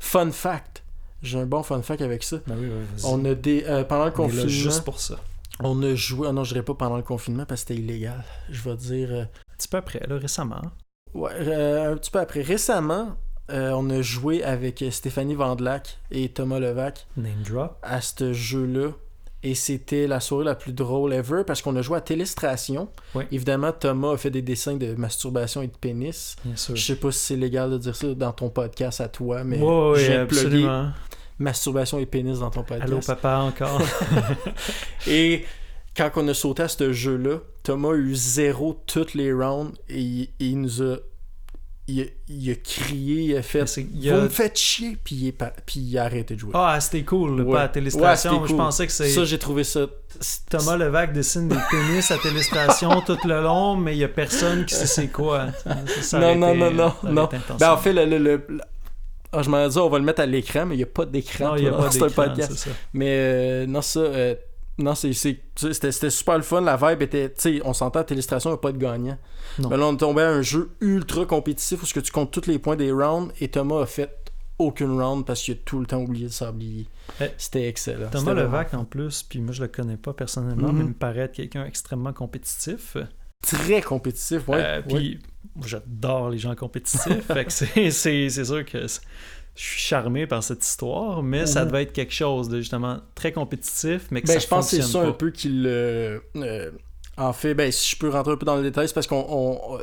[0.00, 0.82] Fun fact.
[1.22, 2.38] J'ai un bon fun fact avec ça.
[2.46, 2.68] Ben oui.
[3.04, 3.64] On a des.
[3.66, 4.46] euh, pendant le là confinement.
[4.48, 5.16] juste pour ça.
[5.60, 6.28] On a joué.
[6.28, 8.24] Ah non, je dirais pas pendant le confinement parce que c'était illégal.
[8.50, 9.08] Je vais dire.
[9.10, 10.60] euh, Un petit peu après, là, récemment.
[11.14, 12.42] Ouais, euh, un petit peu après.
[12.42, 13.16] Récemment,
[13.50, 17.76] euh, on a joué avec Stéphanie Vandelac et Thomas Levac Name drop.
[17.82, 18.90] à ce jeu-là.
[19.44, 22.88] Et c'était la soirée la plus drôle ever parce qu'on a joué à Télestration.
[23.14, 23.22] Oui.
[23.30, 26.34] Évidemment, Thomas a fait des dessins de masturbation et de pénis.
[26.44, 26.74] Bien sûr.
[26.74, 29.60] Je sais pas si c'est légal de dire ça dans ton podcast à toi, mais
[29.96, 30.90] j'ai absolument.
[31.38, 32.90] masturbation et pénis dans ton podcast.
[32.90, 33.80] Allô, papa, encore.
[35.06, 35.44] Et
[35.96, 40.00] quand on a sauté à ce jeu-là, Thomas a eu zéro toutes les rounds et
[40.00, 40.96] il, et il nous a.
[41.90, 43.64] Il a, il a crié, il a fait.
[43.78, 46.50] Il y Vous a- me faites chier, puis il, puis il a arrêté de jouer.
[46.52, 47.52] Ah, c'était cool, Ouais.
[47.54, 48.42] pas à Téléstation.
[48.42, 49.86] Ouais, Je pensais que c'est Ça, j'ai trouvé ça.
[50.50, 54.66] Thomas Levac dessine des pénis à Téléstation tout le long, mais il y a personne
[54.66, 55.46] qui sait c'est quoi.
[55.64, 57.28] Ça, ça Non, non, été- non, non.
[57.58, 58.18] Ben, en fait, le.
[58.18, 58.42] le,
[59.32, 61.04] Ah, je m'en dit, on va le mettre à l'écran, mais il n'y a pas
[61.06, 61.48] d'écran.
[61.48, 62.68] non, il n'y a pour- pas c'est un podcast.
[62.94, 64.00] Mais euh, non, ça.
[64.00, 64.34] euh,
[64.78, 66.60] non, c'était, super le fun.
[66.60, 67.28] La vibe était.
[67.30, 69.18] Tu sais, on s'entend, Télestration, il n'y a pas de gagnant.
[69.58, 69.68] Non.
[69.70, 72.30] Mais là, on est tombé à un jeu ultra compétitif où ce que tu comptes
[72.30, 74.14] tous les points des rounds et Thomas a fait
[74.58, 76.86] aucune round parce qu'il a tout le temps oublié le sablier.
[77.20, 78.08] Eh, C'était excellent.
[78.10, 80.76] Thomas Levac, en plus, puis moi je le connais pas personnellement, Mhm.
[80.76, 82.96] mais il me paraît être quelqu'un extrêmement compétitif.
[83.40, 84.58] Très compétitif, ouais.
[84.60, 85.20] Euh, puis
[85.64, 87.24] j'adore les gens compétitifs.
[87.26, 88.86] fait que c'est, sûr que
[89.58, 91.66] je suis charmé par cette histoire, mais ça Mhm.
[91.70, 94.76] devait être quelque chose de justement très compétitif, mais que Ben, ça je pense que
[94.76, 95.06] c'est ça pas.
[95.06, 95.64] un peu qu'il.
[95.66, 96.70] euh, euh,
[97.16, 99.26] en fait, ben, si je peux rentrer un peu dans le détail, c'est parce qu'on.
[99.28, 99.78] on-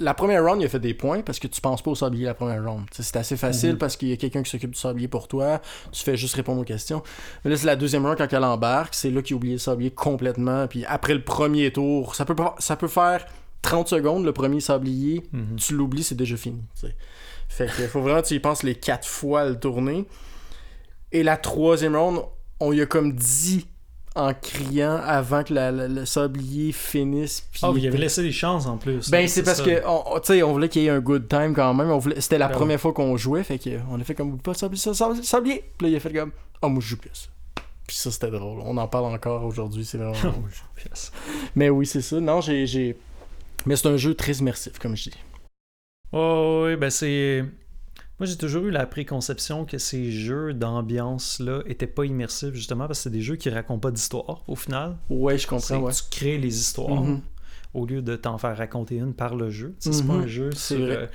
[0.00, 2.24] la première round, il a fait des points parce que tu penses pas au sablier
[2.24, 2.84] la première round.
[2.90, 3.78] C'est assez facile Mhm.
[3.78, 5.60] parce qu'il y a quelqu'un qui s'occupe du sablier pour toi.
[5.92, 7.04] Tu fais juste répondre aux questions.
[7.44, 8.94] Mais là, c'est la deuxième round quand elle embarque.
[8.96, 10.66] C'est là qu'il a oublié le sablier complètement.
[10.66, 13.24] Puis après le premier tour, ça peut, ça peut faire
[13.62, 15.22] 30 secondes le premier sablier.
[15.30, 15.54] Mhm.
[15.58, 16.60] Tu l'oublies, c'est déjà fini.
[17.56, 20.06] Fait que faut vraiment que tu y penses les quatre fois à le tourner.
[21.12, 22.22] Et la troisième round,
[22.60, 23.66] on y a comme dit
[24.14, 27.46] en criant avant que la- la- le sablier finisse.
[27.50, 29.10] puis Ah, vous il était- laissé des chances en plus.
[29.10, 29.64] Ben c'est parce ça.
[29.64, 31.90] que on, on- tu sais, on voulait qu'il y ait un good time quand même.
[31.90, 34.38] On voulait, c'était la Ben première fois qu'on jouait, fait que on a fait comme
[34.38, 35.64] pas sablier, ça, sablier, sablier.
[35.78, 37.30] Puis là il a fait comme oh moi je joue plus.
[37.86, 38.60] Puis ça c'était drôle.
[38.64, 40.12] On en parle encore aujourd'hui, c'est vraiment.
[40.22, 40.50] drôle.
[40.88, 41.10] Yes.
[41.56, 42.20] Mais oui c'est ça.
[42.20, 42.96] Non j'ai...
[43.66, 45.16] mais c'est un jeu très immersif comme je dis.
[46.12, 47.44] Oh, oui, ben c'est.
[48.18, 53.00] Moi, j'ai toujours eu la préconception que ces jeux d'ambiance-là étaient pas immersifs, justement, parce
[53.00, 54.96] que c'est des jeux qui racontent pas d'histoire, au final.
[55.10, 55.78] Ouais je comprends.
[55.78, 55.92] Ouais.
[55.92, 57.20] tu crées les histoires Mhm.
[57.74, 59.74] au lieu de t'en faire raconter une par le jeu.
[59.80, 60.20] C'est pas Mhm.
[60.22, 60.96] un jeu sur vrai.
[60.96, 61.06] euh,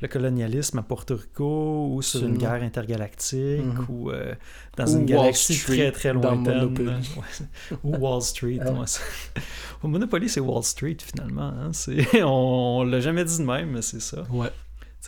[0.00, 3.86] le colonialisme à Porto Rico ou sur une guerre intergalactique Mhm.
[3.88, 4.34] ou euh,
[4.76, 7.02] dans Ou une Wall galaxie Street très très lointaine.
[7.84, 8.58] Ou Wall Street.
[8.60, 8.70] Ah.
[8.72, 8.86] ouais,
[9.82, 11.48] Au Monopoly, c'est Wall Street finalement.
[11.48, 11.70] hein.
[12.22, 14.22] On, on l'a jamais dit de même, mais c'est ça.
[14.30, 14.50] Ouais.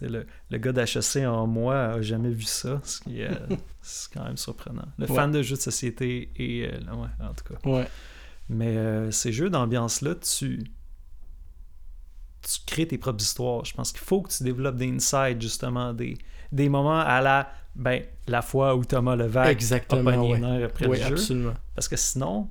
[0.02, 3.56] Le, le gars d'HEC en moi a jamais vu ça, ce qui est, euh,
[4.14, 4.86] quand même surprenant.
[4.98, 5.14] Le Ouais.
[5.14, 6.66] fan de jeux de société et...
[6.68, 7.68] euh, ouais, en tout cas.
[7.68, 7.86] Ouais.
[8.48, 10.62] Mais euh, ces jeux d'ambiance-là, tu...
[12.42, 13.64] tu crées tes propres histoires.
[13.64, 16.16] Je pense qu'il faut que tu développes des insights, justement, des,
[16.52, 17.50] des moments à la...
[17.76, 20.10] Ben, la fois où Thomas Levac a Exactement.
[20.10, 20.64] pogné Ouais.
[20.64, 21.04] après le jeu.
[21.12, 21.54] absolument.
[21.74, 22.48] Parce que sinon,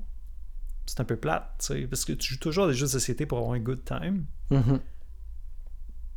[0.85, 1.81] c'est un peu plate, tu sais.
[1.87, 4.25] Parce que tu joues toujours à des jeux de société pour avoir un good time.
[4.49, 4.79] Mhm.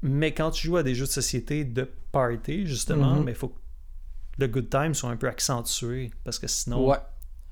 [0.02, 3.24] Mais quand tu joues à des jeux de société de party, justement, Mhm.
[3.24, 3.58] mais il faut que
[4.38, 6.10] le good time soit un peu accentué.
[6.24, 6.98] Parce que sinon, Ouais.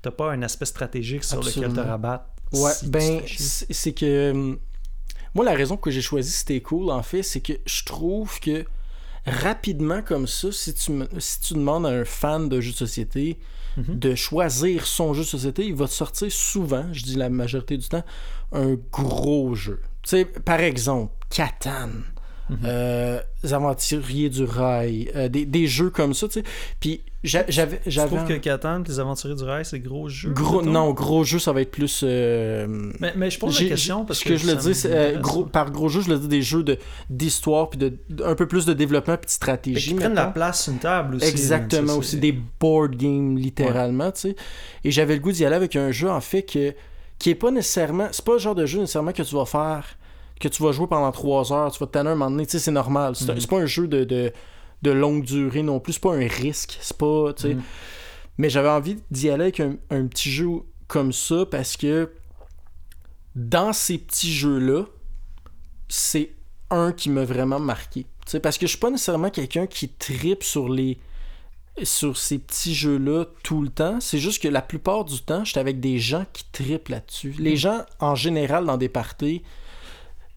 [0.01, 2.25] t'as pas un aspect stratégique sur lequel te rabattre.
[2.53, 4.57] Ouais, si ben, c'est c'est que.
[5.33, 8.65] Moi, la raison que j'ai choisi C'était Cool, en fait, c'est que je trouve que
[9.25, 12.77] rapidement comme ça, si tu, me- si tu demandes à un fan de jeux de
[12.77, 13.37] société
[13.77, 13.99] Mhm.
[13.99, 17.77] de choisir son jeu de société, il va te sortir souvent, je dis la majorité
[17.77, 18.03] du temps,
[18.51, 19.79] un gros jeu.
[20.03, 21.89] Tu sais, par exemple, Catan.
[22.51, 22.57] Mhm.
[22.65, 26.43] euh, Les Aventuriers du Rail, euh, des, des jeux comme ça, tu sais.
[26.79, 27.79] Puis j'a- j'avais.
[27.87, 30.29] J'avais trouves que Catan les Aventuriers du Rail, c'est gros jeu?
[30.31, 32.01] Gros, non, gros jeu, ça va être plus.
[32.03, 32.67] euh,
[32.99, 35.71] Mais, mais je pose la question parce ce que, que, je le dis, gros, par
[35.71, 36.77] gros jeu, je le dis des jeux de,
[37.09, 39.87] d'histoire puis de, un peu plus de développement puis de stratégie.
[39.89, 41.27] qu'ils prennent la place sur une table aussi.
[41.27, 44.35] Exactement, aussi des board games littéralement, tu sais.
[44.83, 46.73] Et j'avais le goût d'y aller avec un jeu en fait que
[47.17, 49.85] qui est pas nécessairement, c'est pas le genre de jeu nécessairement que tu vas faire,
[50.41, 52.51] que tu vas jouer pendant trois heures, tu vas te tanner un moment donné, tu
[52.53, 53.15] sais, c'est normal.
[53.15, 53.39] C'est, Mhm.
[53.39, 54.31] c'est pas un jeu de, de
[54.81, 55.93] de longue durée non plus.
[55.93, 56.77] C'est pas un risque.
[56.81, 57.33] C'est pas.
[57.33, 57.53] tu sais.
[57.53, 57.61] Mhm.
[58.39, 60.47] Mais j'avais envie d'y aller avec un, un petit jeu
[60.87, 62.09] comme ça parce que
[63.35, 64.85] dans ces petits jeux-là,
[65.87, 66.31] c'est
[66.69, 68.03] un qui m'a vraiment marqué.
[68.25, 70.97] Tu sais, parce que je suis pas nécessairement quelqu'un qui tripe sur les
[71.83, 73.99] sur ces petits jeux-là tout le temps.
[74.01, 77.33] C'est juste que la plupart du temps, j'étais avec des gens qui tripent là-dessus.
[77.39, 79.41] Les gens, en général, dans des parties,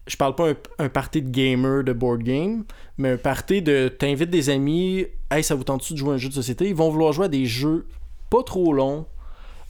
[0.07, 2.63] je parle pas un, un party de gamer de board game,
[2.97, 6.17] mais un party de t'invites des amis, hey, ça vous tente-tu de jouer à un
[6.17, 6.67] jeu de société?
[6.69, 7.85] Ils vont vouloir jouer à des jeux
[8.29, 9.05] pas trop longs,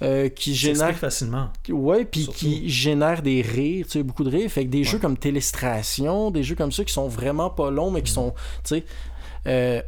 [0.02, 1.50] euh, qui génèrent facilement.
[1.69, 4.52] Ouais, puis qui génèrent des rires, tu sais, beaucoup de rires.
[4.52, 4.84] Fait que des Ouais.
[4.84, 8.15] jeux comme Télestration, des jeux comme ça qui sont vraiment pas longs, mais qui Mhm.
[8.15, 8.84] sont, tu sais...
[9.48, 9.82] euh,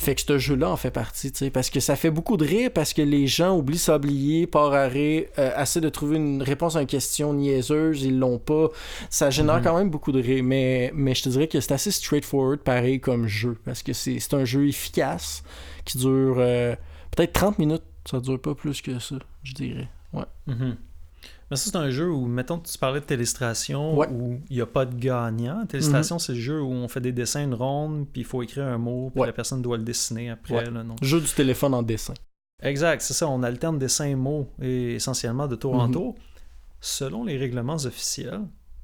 [0.00, 2.44] fait que ce jeu-là en fait partie, tu sais, parce que ça fait beaucoup de
[2.44, 6.42] rire, parce que les gens oublient s'oublier, part à rire, euh, essaient de trouver une
[6.42, 8.68] réponse à une question niaiseuse, ils l'ont pas.
[9.10, 9.62] Ça génère Mhm.
[9.64, 13.00] quand même beaucoup de rire, mais, mais je te dirais que c'est assez straightforward, pareil,
[13.00, 15.42] comme jeu, parce que c'est c'est un jeu efficace,
[15.84, 16.74] qui dure euh,
[17.10, 19.88] peut-être 30 minutes, ça dure pas plus que ça, je dirais.
[20.12, 20.24] Ouais.
[20.46, 20.76] Mhm.
[21.50, 24.08] Mais ça, c'est un jeu où, mettons, tu parlais de Télestration, Ouais.
[24.10, 25.66] où il n'y a pas de gagnant.
[25.66, 28.64] Télestration, c'est le jeu où on fait des dessins, une ronde, puis il faut écrire
[28.66, 29.26] un mot, puis Ouais.
[29.26, 30.54] la personne doit le dessiner après.
[30.54, 30.70] Ouais.
[30.70, 30.94] là, non?
[31.02, 32.14] Jeu du téléphone en dessin.
[32.62, 33.26] Exact, c'est ça.
[33.26, 35.92] On alterne dessin et mots, et essentiellement de tour en Mhm.
[35.94, 36.14] tour.
[36.80, 38.40] Selon les règlements officiels,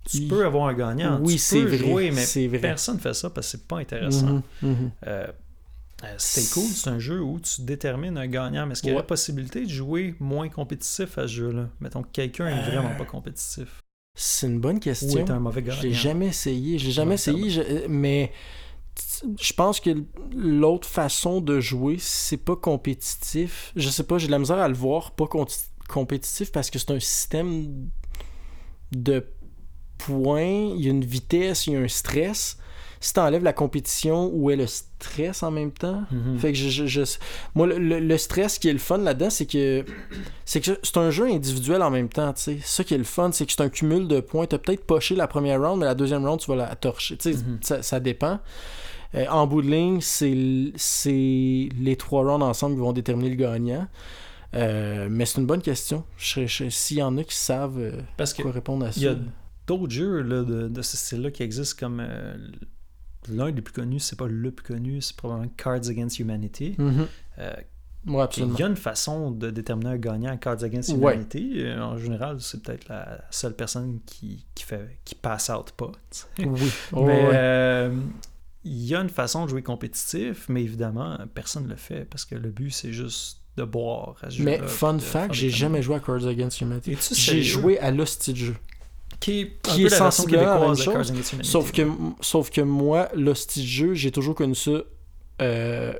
[0.08, 0.26] tu Oui.
[0.28, 1.18] peux avoir un gagnant.
[1.22, 1.76] Oui, c'est vrai.
[1.78, 2.58] jouer, mais vrai.
[2.58, 4.26] personne ne fait ça parce que c'est pas intéressant.
[4.26, 4.90] Mhm, mhm.
[5.06, 5.26] Euh,
[6.04, 8.92] euh, Stay Cool, c'est un jeu où tu détermines un gagnant, mais est-ce qu'il y
[8.92, 9.00] a Ouais.
[9.02, 11.68] la possibilité de jouer moins compétitif à ce jeu-là?
[11.80, 13.80] Mettons que quelqu'un est Euh, vraiment pas compétitif.
[14.14, 15.26] C'est une bonne Ou question.
[15.26, 15.80] est un mauvais gagnant.
[15.80, 16.78] Je l'ai jamais essayé.
[16.78, 18.32] Je l'ai jamais essayé, je- mais
[19.40, 19.90] je pense que
[20.34, 23.72] l'autre façon de jouer, c'est pas compétitif.
[23.76, 25.26] Je sais pas, j'ai de la misère à le voir pas
[25.88, 27.88] compétitif parce que c'est un système
[28.92, 29.26] de
[29.98, 32.58] points, il y a une vitesse, il y a un stress.
[33.06, 36.02] Si t'enlèves la compétition, où est le stress en même temps?
[36.10, 36.38] Mhm.
[36.38, 37.18] Fait que je, je- je-
[37.54, 39.84] moi, le, le- stress qui est le fun là-dedans, c'est que
[40.44, 42.58] c'est que c'est un jeu individuel en même temps, sais.
[42.64, 44.46] Ça qui est le fun, c'est que c'est un cumul de points.
[44.46, 47.16] T'as peut-être poché la première round, mais la deuxième round, tu vas la torcher.
[47.24, 47.58] Mhm.
[47.62, 48.40] ça, ça dépend.
[49.14, 53.36] Euh, en bout de ligne, c'est c'est les trois rounds ensemble qui vont déterminer le
[53.36, 53.86] gagnant.
[54.54, 56.04] Euh, mais c'est une bonne question.
[56.18, 58.98] S'il y en a qui savent euh, Parce que quoi répondre à ça.
[59.00, 59.16] il y a
[59.66, 62.36] d'autres jeux là, de, de ce style-là qui existent comme euh,
[63.30, 66.74] l'un des plus connus, c'est pas le plus connu, c'est probablement Cards Against Humanity.
[66.78, 67.06] Mhm.
[67.38, 67.52] Euh,
[68.08, 68.54] Ouais, absolument.
[68.56, 70.90] il y a une façon de déterminer un gagnant à Cards Against.
[70.90, 71.54] Humanity.
[71.56, 75.90] Euh, En général, c'est peut-être la seule personne qui, qui fait qui passe out pas.
[76.38, 76.70] Oui.
[76.92, 77.30] Oh, mais ouais.
[77.34, 77.96] euh,
[78.62, 82.24] il y a une façon de jouer compétitif, mais évidemment, personne ne le fait parce
[82.24, 85.82] que le but, c'est juste de boire à ce Mais fun de fact, j'ai jamais
[85.82, 86.96] joué à Cards Against Humanity.
[87.12, 88.56] J'ai joué à l'hostie de jeu.
[89.20, 91.12] Qui est, qui est sensiblement la même chose.
[91.42, 91.82] Sauf que,
[92.20, 94.70] sauf que moi, l'hostie jeu, j'ai toujours connu ça
[95.42, 95.92] euh,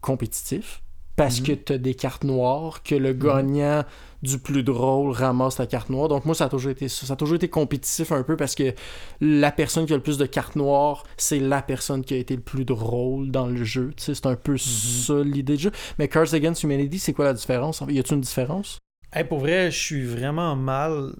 [0.00, 0.82] compétitif.
[1.14, 1.46] Parce Mhm.
[1.46, 3.84] que t'as des cartes noires, que le gagnant
[4.22, 6.08] du plus drôle ramasse la carte noire.
[6.08, 7.06] Donc moi, ça a toujours été ça.
[7.06, 8.72] Ça a toujours été compétitif un peu parce que
[9.20, 12.34] la personne qui a le plus de cartes noires, c'est la personne qui a été
[12.34, 13.92] le plus drôle dans le jeu.
[13.94, 15.72] Tu c'est un peu ça l'idée du jeu.
[15.98, 17.82] Mais Cards Against Humanity, c'est quoi la différence?
[17.86, 18.78] Y a-t-il une différence?
[19.12, 21.12] Hey, pour vrai, je suis vraiment mal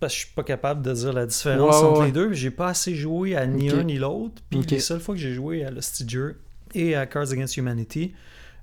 [0.00, 2.06] parce que je suis pas capable de dire la différence Ouais, entre ouais.
[2.06, 2.32] les deux.
[2.32, 4.42] J'ai pas assez joué à ni un ni l'autre.
[4.50, 4.70] Puis Ok.
[4.70, 6.40] les seules fois que j'ai joué à Lost Jeu
[6.74, 8.12] et à Cards Against Humanity,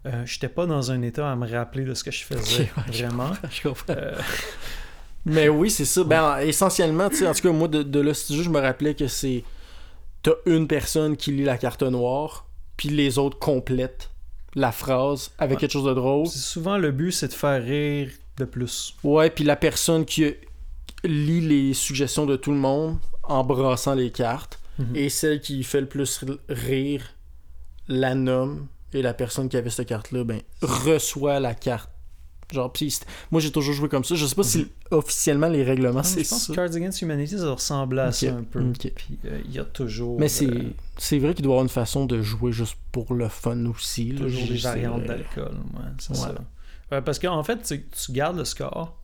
[0.05, 2.69] euh, j'étais pas dans un état à me rappeler de ce que je faisais.
[2.77, 3.31] Ouais, vraiment.
[3.51, 3.85] Je comprends.
[3.95, 4.13] Euh,
[5.25, 6.03] Mais oui, c'est ça.
[6.03, 9.07] Ben, essentiellement, tu sais, en tout cas, moi, de, de là, je me rappelais que
[9.07, 9.43] c'est.
[10.23, 14.09] T'as une personne qui lit la carte noire, puis les autres complètent
[14.55, 16.27] la phrase avec quelque chose de drôle.
[16.27, 18.95] souvent le but, c'est de faire rire de plus.
[19.03, 20.25] Ouais, puis la personne qui
[21.03, 24.95] lit les suggestions de tout le monde en brassant les cartes, Mhm.
[24.95, 27.03] et celle qui fait le plus rire
[27.87, 31.89] la nomme, et la personne qui avait cette carte-là, ben, reçoit la carte.
[32.51, 34.13] Genre, c'est- moi j'ai toujours joué comme ça.
[34.15, 36.51] Je sais pas si officiellement les règlements c'est je pense ça.
[36.51, 38.61] que Cards Against Humanity, ça ressemble à ça un peu.
[38.73, 40.63] Puis euh, il y a toujours, Mais c'est euh,
[40.97, 44.13] c'est vrai qu'il doit y avoir une façon de jouer juste pour le fun aussi.
[44.15, 45.53] toujours des variantes d'alcool.
[45.75, 46.35] Ouais, c'est ça.
[46.91, 49.00] Ouais, parce qu'en fait, tu, tu gardes le score,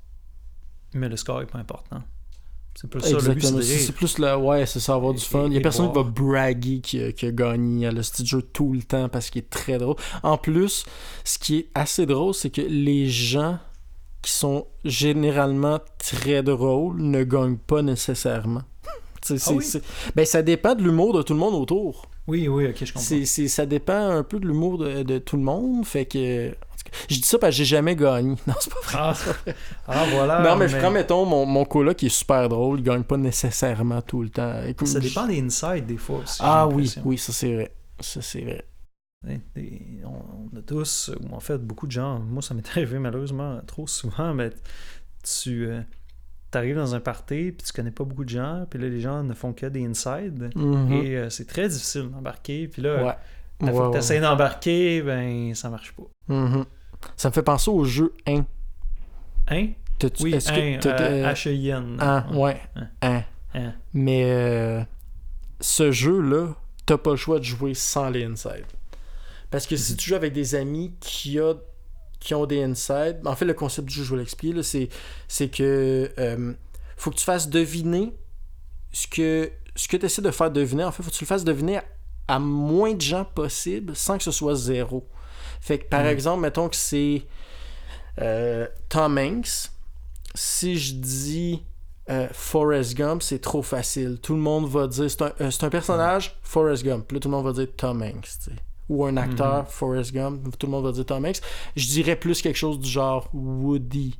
[0.94, 2.02] mais le score est pas important.
[2.80, 5.48] C'est plus ça, le but, c'est plus là, ouais, c'est ça, avoir du fun.
[5.48, 8.04] Il y et a personne qui va braguer qui, a- qui a gagné à le
[8.04, 9.96] style jeu tout le temps parce qu'il est très drôle.
[10.22, 10.86] En plus,
[11.24, 13.58] ce qui est assez drôle, c'est que les gens
[14.22, 18.62] qui sont généralement très drôles ne gagnent pas nécessairement.
[19.30, 19.66] Ah oui?
[20.16, 22.04] Ben, ça dépend de l'humour de tout le monde autour.
[22.28, 23.48] Oui, oui, ok, je comprends.
[23.48, 25.86] Ça dépend un peu de l'humour de, de tout le monde.
[25.86, 26.54] Fait que.
[27.10, 28.36] Je dis ça parce que j'ai jamais gagné.
[28.48, 28.94] Non, c'est pas vrai.
[28.98, 29.14] Ah,
[29.88, 30.42] ah, voilà.
[30.42, 33.18] non, mais, je prends, mettons, mon, mon coloc qui est super drôle, il gagne pas
[33.18, 34.64] nécessairement tout le temps.
[34.66, 36.40] Écoute, Ça dépend des insides des fois aussi.
[36.42, 37.72] Ah oui, oui, ça c'est vrai.
[38.00, 38.66] Ça, c'est vrai.
[39.28, 39.40] Hein,
[40.06, 43.60] on, on a tous, ou en fait beaucoup de gens, moi ça m'est arrivé malheureusement
[43.66, 44.52] trop souvent, mais
[45.24, 45.68] tu
[46.54, 49.24] arrives dans un party puis tu connais pas beaucoup de gens, puis là les gens
[49.24, 50.92] ne font que des inside Mhm.
[50.94, 53.04] et euh, c'est très difficile d'embarquer, puis là ouais.
[53.06, 53.18] la fois
[53.68, 56.04] Ouais, que ouais, t'essayes d'embarquer, ben ça marche pas.
[56.34, 56.66] Mhm.
[57.16, 58.46] Ça me fait penser au jeu 1.
[59.50, 59.68] Hein?
[60.00, 61.98] T'as-tu- Oui, est-ce que hein, t'as- euh, H-E-I-N.
[62.00, 62.60] Ah, ouais.
[62.76, 62.88] Hein.
[63.02, 63.24] Hein.
[63.56, 63.74] Hein.
[63.94, 64.82] Mais euh,
[65.60, 66.54] ce jeu-là,
[66.86, 68.66] t'as pas le choix de jouer sans les inside.
[69.50, 69.98] Parce que si Mhm.
[69.98, 71.54] tu joues avec des amis qui, a,
[72.20, 74.90] qui ont des inside, en fait, le concept du jeu, je vais l'expliquer, là, c'est,
[75.28, 76.54] c'est que euh,
[76.96, 78.14] faut que tu fasses deviner
[78.92, 80.84] ce que, ce que tu essaies de faire deviner.
[80.84, 81.84] En fait, faut que tu le fasses deviner à,
[82.28, 85.08] à moins de gens possible sans que ce soit zéro.
[85.62, 86.08] Fait que, par Mhm.
[86.08, 87.24] exemple, mettons que c'est
[88.22, 89.70] euh, Tom Hanks.
[90.36, 91.64] Si je dis
[92.10, 94.20] euh, Forrest Gump, c'est trop facile.
[94.22, 97.12] Tout le monde va dire c'est un, euh, c'est un personnage, Forrest Gump.
[97.12, 98.50] Là, tout le monde va dire Tom Hanks.
[98.90, 99.66] Ou un acteur, Mhm.
[99.68, 100.58] Forrest Gump.
[100.58, 101.42] Tout le monde va dire Tom Hanks.
[101.76, 104.18] Je dirais plus quelque chose du genre Woody.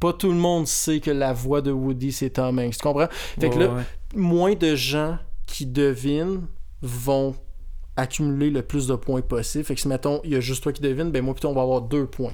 [0.00, 2.72] Pas tout le monde sait que la voix de Woody, c'est Tom Hanks.
[2.76, 3.08] Tu comprends?
[3.10, 3.82] Fait que Ouais, là, ouais.
[4.16, 6.46] moins de gens qui devinent
[6.80, 7.34] vont
[7.96, 9.64] accumuler le plus de points possible.
[9.64, 11.54] Fait que si, mettons, il y a juste toi qui devine, ben moi, plutôt, on
[11.54, 12.32] va avoir deux points.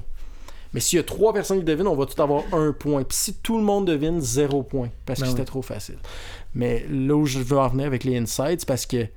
[0.73, 3.03] Mais s'il y a trois personnes qui devinent, on va tout avoir un point.
[3.03, 4.89] Puis si tout le monde devine, zéro point.
[5.05, 5.97] Parce que Ben c'était trop facile.
[6.53, 9.07] Mais là où je veux en venir avec les insights, c'est parce que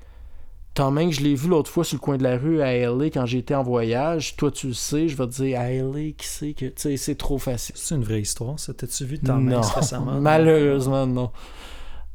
[0.74, 3.06] Tom Hanks, je l'ai vu l'autre fois sur le coin de la rue à LA
[3.06, 4.36] quand j'étais en voyage.
[4.36, 6.66] Toi, tu le sais, je vais te dire à LA, qui sait que.
[6.66, 7.74] Tu sais, c'est trop facile.
[7.78, 8.72] C'est une vraie histoire, ça.
[8.72, 10.12] T'as-tu vu Tom non, Hanks récemment?
[10.20, 11.30] malheureusement, non.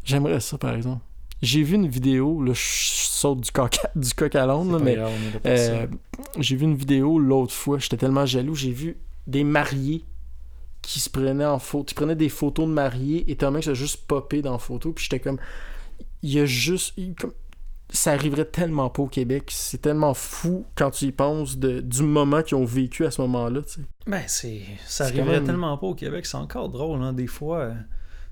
[0.03, 1.01] J'aimerais ça, par exemple.
[1.41, 4.97] J'ai vu une vidéo, là, je saute du coq à, du coq à pas mais
[5.45, 5.85] euh,
[6.39, 10.03] j'ai vu une vidéo l'autre fois, j'étais tellement jaloux, j'ai vu des mariés
[10.81, 13.73] qui se prenaient en photo, qui prenaient des photos de mariés et Tom Hanks a
[13.75, 15.37] juste popé dans la photo, puis j'étais comme,
[16.23, 17.33] il y a juste, il- comme-
[17.89, 22.03] ça arriverait tellement pas au Québec, c'est tellement fou quand tu y penses de, du
[22.03, 23.81] moment qu'ils ont vécu à ce moment-là, tu sais.
[24.05, 26.25] Ben, c'est, ça arriverait même- tellement pas au Québec.
[26.25, 27.13] C'est encore drôle, hein.
[27.13, 27.73] Des fois, euh,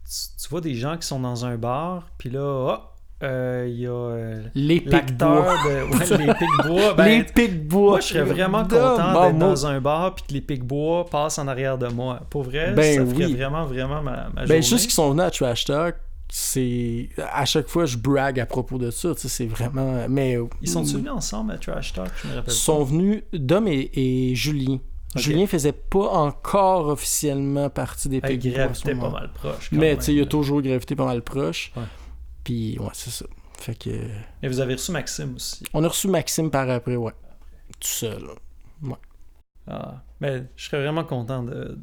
[0.05, 2.91] tu, tu vois des gens qui sont dans un bar, puis là, hop,
[3.23, 5.53] euh, il y a euh, Les pics l'acteur bois.
[5.63, 6.93] de ouais, les Pic-Bois.
[6.97, 7.91] Ben, les pics bois.
[7.91, 9.39] moi, je serais vraiment De content d'être maman.
[9.39, 12.19] dans un bar, puis que les Pic-Bois passent en arrière de moi.
[12.29, 14.61] Pour vrai, Ben ça ferait vraiment, vraiment ma, ma Ben, journée.
[14.61, 15.95] juste qu'ils sont venus à Trash Talk,
[16.29, 17.09] c'est.
[17.17, 20.07] À chaque fois, je brague à propos de ça, c'est vraiment.
[20.09, 20.37] Mais.
[20.61, 23.91] Ils sont venus ensemble à Trash Talk, je me rappelle Ils sont venus, Dom et,
[23.93, 24.79] et Julien.
[25.15, 29.71] Julien faisait pas encore officiellement partie des ce gravité pas mal proche.
[29.71, 31.71] Mais tu il a toujours gravité pas mal proche.
[31.75, 31.83] Ouais.
[32.43, 33.25] Puis, ouais, c'est ça.
[33.59, 33.89] Fait que.
[34.41, 35.63] Mais vous avez reçu Maxime aussi.
[35.73, 37.13] On a reçu Maxime par après, ouais.
[37.79, 38.23] Tout seul.
[39.67, 41.79] Ah, ben, je serais vraiment content de.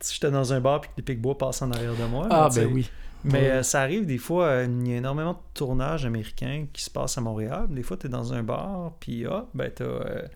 [0.00, 2.26] Si j'étais dans un bar puis que les Pic-Bois passent en arrière de moi.
[2.30, 2.90] Ah, mais ben oui.
[3.24, 6.82] Mais euh, ça arrive des fois, euh, il y a énormément de tournages américains qui
[6.82, 7.66] se passent à Montréal.
[7.70, 10.28] Des fois, tu es dans un bar, puis ah, ben, tu as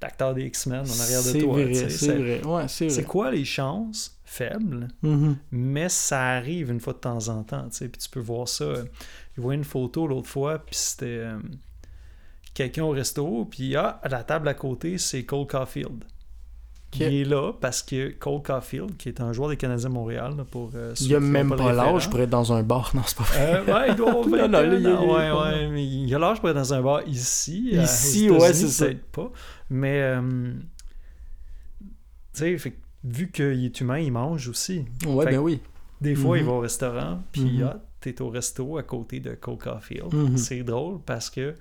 [0.00, 1.56] l'acteur des X-Men en arrière de C'est toi.
[1.58, 2.44] tu vrai, c'est C'est- vrai.
[2.44, 5.36] Ouais, c'est C'est quoi les chances faibles, Mhm.
[5.52, 7.68] mais ça arrive une fois de temps en temps.
[7.68, 7.88] tu sais.
[7.88, 8.64] Puis tu peux voir ça.
[8.64, 8.84] euh,
[9.36, 11.38] Je vois une photo l'autre fois, puis c'était euh,
[12.54, 16.04] quelqu'un au resto, puis ah, à la table à côté, c'est Cole Caulfield.
[16.94, 20.34] Il est là parce que Cole Caulfield, qui est un joueur des Canadiens de Montréal,
[20.38, 22.92] là, pour euh, Il a qui même pas l'âge pour être dans un bar.
[22.94, 23.38] Non, c'est pas vrai.
[23.40, 25.02] Euh, ouais, il doit avoir Non, 21 non, là, il y a- ans.
[25.04, 27.70] il Ouais, ouais, mais il a l'âge pour être dans un bar ici.
[27.74, 28.98] euh, Ici, ouais, États-Unis, c'est ça.
[29.12, 29.30] pas.
[29.68, 30.52] Mais, euh,
[32.34, 32.72] tu sais,
[33.04, 34.84] vu qu'il est humain, il mange aussi.
[35.06, 35.60] Ouais, Fait ben oui.
[36.00, 39.58] Des fois, il va au restaurant, puis ah, t'es au resto à côté de Cole
[39.58, 40.14] Caulfield.
[40.14, 40.36] Mhm.
[40.38, 41.54] C'est drôle parce que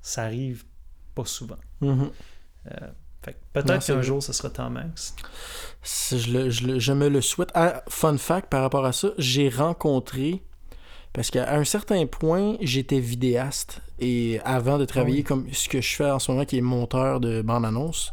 [0.00, 0.64] ça arrive
[1.14, 1.58] pas souvent.
[1.82, 1.96] Euh,
[3.52, 5.14] peut-être qu'un jour, ce sera Hanks.
[5.82, 7.50] Si Je, le- je le- je me le souhaite.
[7.54, 10.42] Ah, fun fact par rapport à ça, j'ai rencontré.
[11.14, 13.82] Parce qu'à un certain point, j'étais vidéaste.
[13.98, 15.24] Et avant de travailler Ah oui.
[15.24, 18.10] comme ce que je fais en ce moment, qui est monteur de bande-annonce,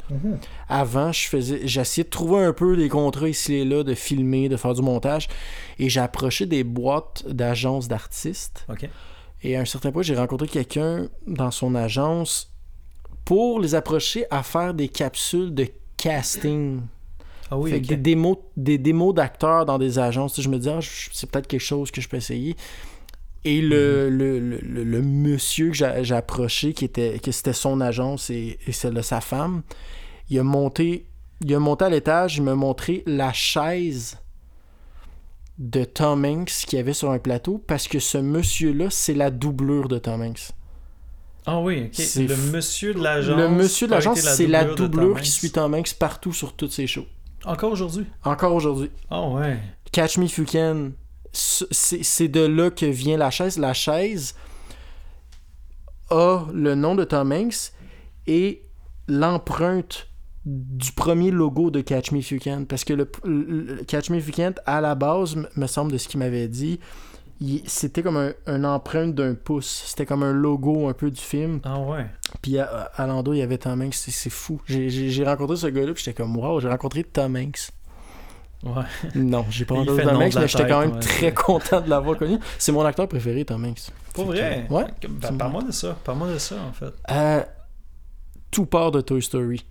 [0.67, 4.49] avant, je faisais, j'essayais de trouver un peu des contrats ici et là, de filmer,
[4.49, 5.29] de faire du montage.
[5.79, 8.65] Et j'ai approché des boîtes d'agences d'artistes.
[8.69, 8.89] OK.
[9.43, 12.48] Et à un certain point, j'ai rencontré quelqu'un dans son agence
[13.25, 16.81] pour les approcher à faire des capsules de casting.
[17.51, 20.39] Ah oui, Fait que des démos, des démos d'acteurs dans des agences.
[20.39, 22.55] Je me dis, ah, c'est peut-être quelque chose que je peux essayer.
[23.45, 24.17] Et le, Mhm.
[24.17, 28.29] le, le, le- le monsieur que j'ai j'ai approché, qui était, que c'était son agence
[28.29, 29.61] et, et celle de sa femme,
[30.29, 31.05] il a monté,
[31.41, 34.17] il a monté à l'étage, il m'a montré la chaise
[35.57, 39.29] de Tom Hanks qu'il y avait sur un plateau parce que ce monsieur-là, c'est la
[39.31, 40.51] doublure de Tom Hanks.
[41.45, 41.93] Ah oui, ok.
[41.93, 43.37] C'est Le f- monsieur de l'agence.
[43.37, 46.85] Le monsieur de l'agence, c'est la doublure qui suit Tom Hanks partout sur toutes ses
[46.87, 47.05] shows.
[47.45, 48.05] Encore aujourd'hui?
[48.23, 48.91] Encore aujourd'hui.
[49.09, 49.57] Ah ouais.
[49.91, 50.91] Catch Me If You Can,
[51.31, 53.57] c'est de là que vient la chaise.
[53.57, 54.35] La chaise
[56.09, 57.71] a le nom de Tom Hanks
[58.27, 58.63] et
[59.07, 60.07] l'empreinte
[60.45, 62.65] du premier logo de Catch Me If You Can.
[62.67, 65.97] Parce que le, le- Catch Me If You Can, à la base, me semble de
[65.97, 66.79] ce qu'il m'avait dit,
[67.65, 69.83] c'était comme un, un empreinte d'un pouce.
[69.87, 71.61] C'était comme un logo un peu du film.
[71.63, 72.05] Ah ouais.
[72.41, 72.65] Puis à,
[72.95, 73.93] à l'endroit, il y avait Tom Hanks.
[73.93, 74.61] C'est, fou.
[74.65, 77.69] J'ai, rencontré ce gars-là, puis j'étais comme, wow, j'ai rencontré Tom Hanks.
[78.63, 78.83] Ouais.
[79.15, 80.99] Non, j'ai pas rencontré Tom Hanks, mais j'étais quand même ouais.
[80.99, 82.37] très content de l'avoir connu.
[82.57, 83.89] C'est mon acteur préféré, Tom Hanks.
[84.13, 84.67] Pour que- vrai?
[84.69, 84.85] Ouais.
[85.07, 85.95] Ben, Parle-moi de ça.
[86.03, 86.93] Parle-moi de ça, en fait.
[87.09, 87.41] Euh,
[88.51, 89.65] tout part de Toy Story.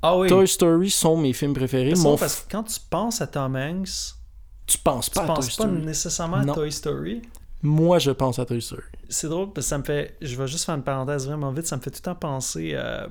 [0.00, 0.28] Ah oui.
[0.28, 1.94] Toy Story sont mes films préférés.
[1.94, 4.14] C'est Mon parce que quand tu penses à Tom Hanks,
[4.68, 5.82] Tu penses tu pas à Toy penses pas Story.
[5.82, 6.54] nécessairement à Non.
[6.54, 7.22] Toy Story?
[7.62, 8.82] Moi, je pense à Toy Story.
[9.08, 10.14] C'est drôle parce que ça me fait.
[10.22, 11.66] Je vais juste faire une parenthèse vraiment vite.
[11.66, 13.08] Ça me fait tout le temps penser à.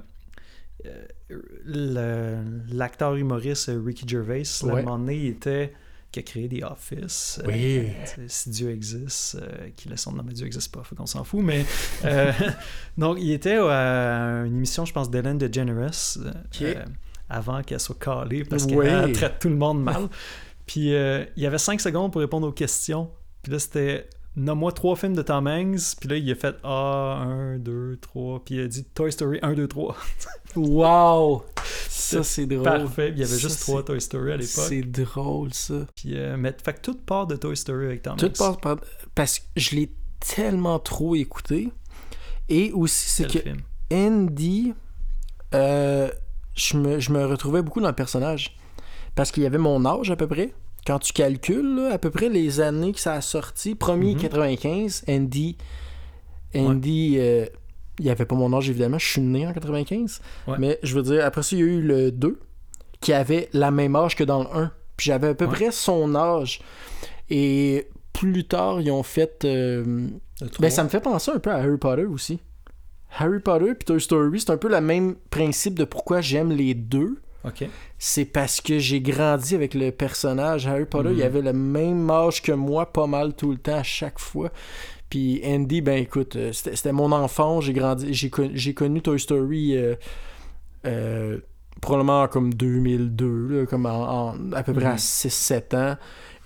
[0.86, 5.74] euh, L'acteur humoriste Ricky Gervais, à un moment donné, il était.
[6.12, 7.39] qui a créé des Office.
[7.43, 7.88] euh, Oui.
[8.28, 11.24] si Dieu existe, euh, qu'il laisse son nom, mais Dieu existe pas, faut qu'on s'en
[11.26, 11.41] fout.
[11.43, 11.66] Mais.
[12.97, 16.18] donc, il était à une émission, je pense, d'Ellen DeGeneres.
[16.18, 16.62] Ok.
[16.62, 16.76] euh,
[17.30, 18.86] avant qu'elle soit calée parce Oui.
[18.86, 20.08] qu'elle traite tout le monde mal.
[20.68, 23.09] Puis euh, il y avait 5 secondes pour répondre aux questions.
[23.41, 25.95] Puis là, c'était Nomme-moi trois films de Tom Hanks.
[25.99, 28.45] Puis là, il a fait Ah, 1, 2, 3.
[28.45, 29.97] Puis il a dit Toy Story 1, 2, 3.
[30.55, 31.43] Wow!
[31.89, 32.63] Ça, c'est drôle.
[32.63, 33.09] Parfait.
[33.09, 34.65] Il y avait Ça, juste trois Toy Story à l'époque.
[34.68, 35.86] C'est drôle, ça.
[35.95, 38.38] Puis, euh, mais, fait que tout part de Toy Story avec Tom Tout Hanks.
[38.38, 38.78] passe par...
[39.13, 41.70] Parce que je l'ai tellement trop écouté.
[42.49, 43.61] Et aussi, c'est que film?
[43.91, 44.74] Andy,
[45.53, 46.09] euh,
[46.55, 48.57] je, me, je me retrouvais beaucoup dans le personnage.
[49.18, 50.53] Parce qu'il y avait mon âge à peu près.
[50.86, 54.20] Quand tu calcules là, à peu près les années que ça a sorti, premier Mhm.
[54.22, 55.57] 95, Andy,
[56.55, 57.45] Andy, euh,
[57.99, 60.22] il n'y avait pas mon âge évidemment, je suis né en 95.
[60.47, 60.55] Ouais.
[60.59, 62.39] Mais je veux dire, après ça, il y a eu le 2
[63.01, 64.72] qui avait la même âge que dans le 1.
[64.95, 65.51] Puis j'avais à peu Ouais.
[65.51, 66.61] près son âge.
[67.30, 69.43] Et plus tard, ils ont fait.
[69.45, 70.07] euh,
[70.59, 72.39] ben, ça me fait penser un peu à Harry Potter aussi.
[73.20, 76.74] Harry Potter puis Toy Story, c'est un peu le même principe de pourquoi j'aime les
[76.74, 77.18] deux.
[77.98, 80.68] C'est parce que j'ai grandi avec le personnage.
[80.68, 81.16] Harry Potter, Mhm.
[81.18, 84.52] il avait le même âge que moi, pas mal tout le temps, à chaque fois.
[85.10, 87.62] Puis Andy, ben écoute, euh, c'était mon enfant.
[87.62, 89.95] J'ai grandi, j'ai con- j'ai connu Toy Story euh,
[90.86, 91.39] euh,
[91.82, 94.98] probablement comme 2002, là, comme en, en- à peu près à Mhm.
[94.98, 95.95] 6-7 ans.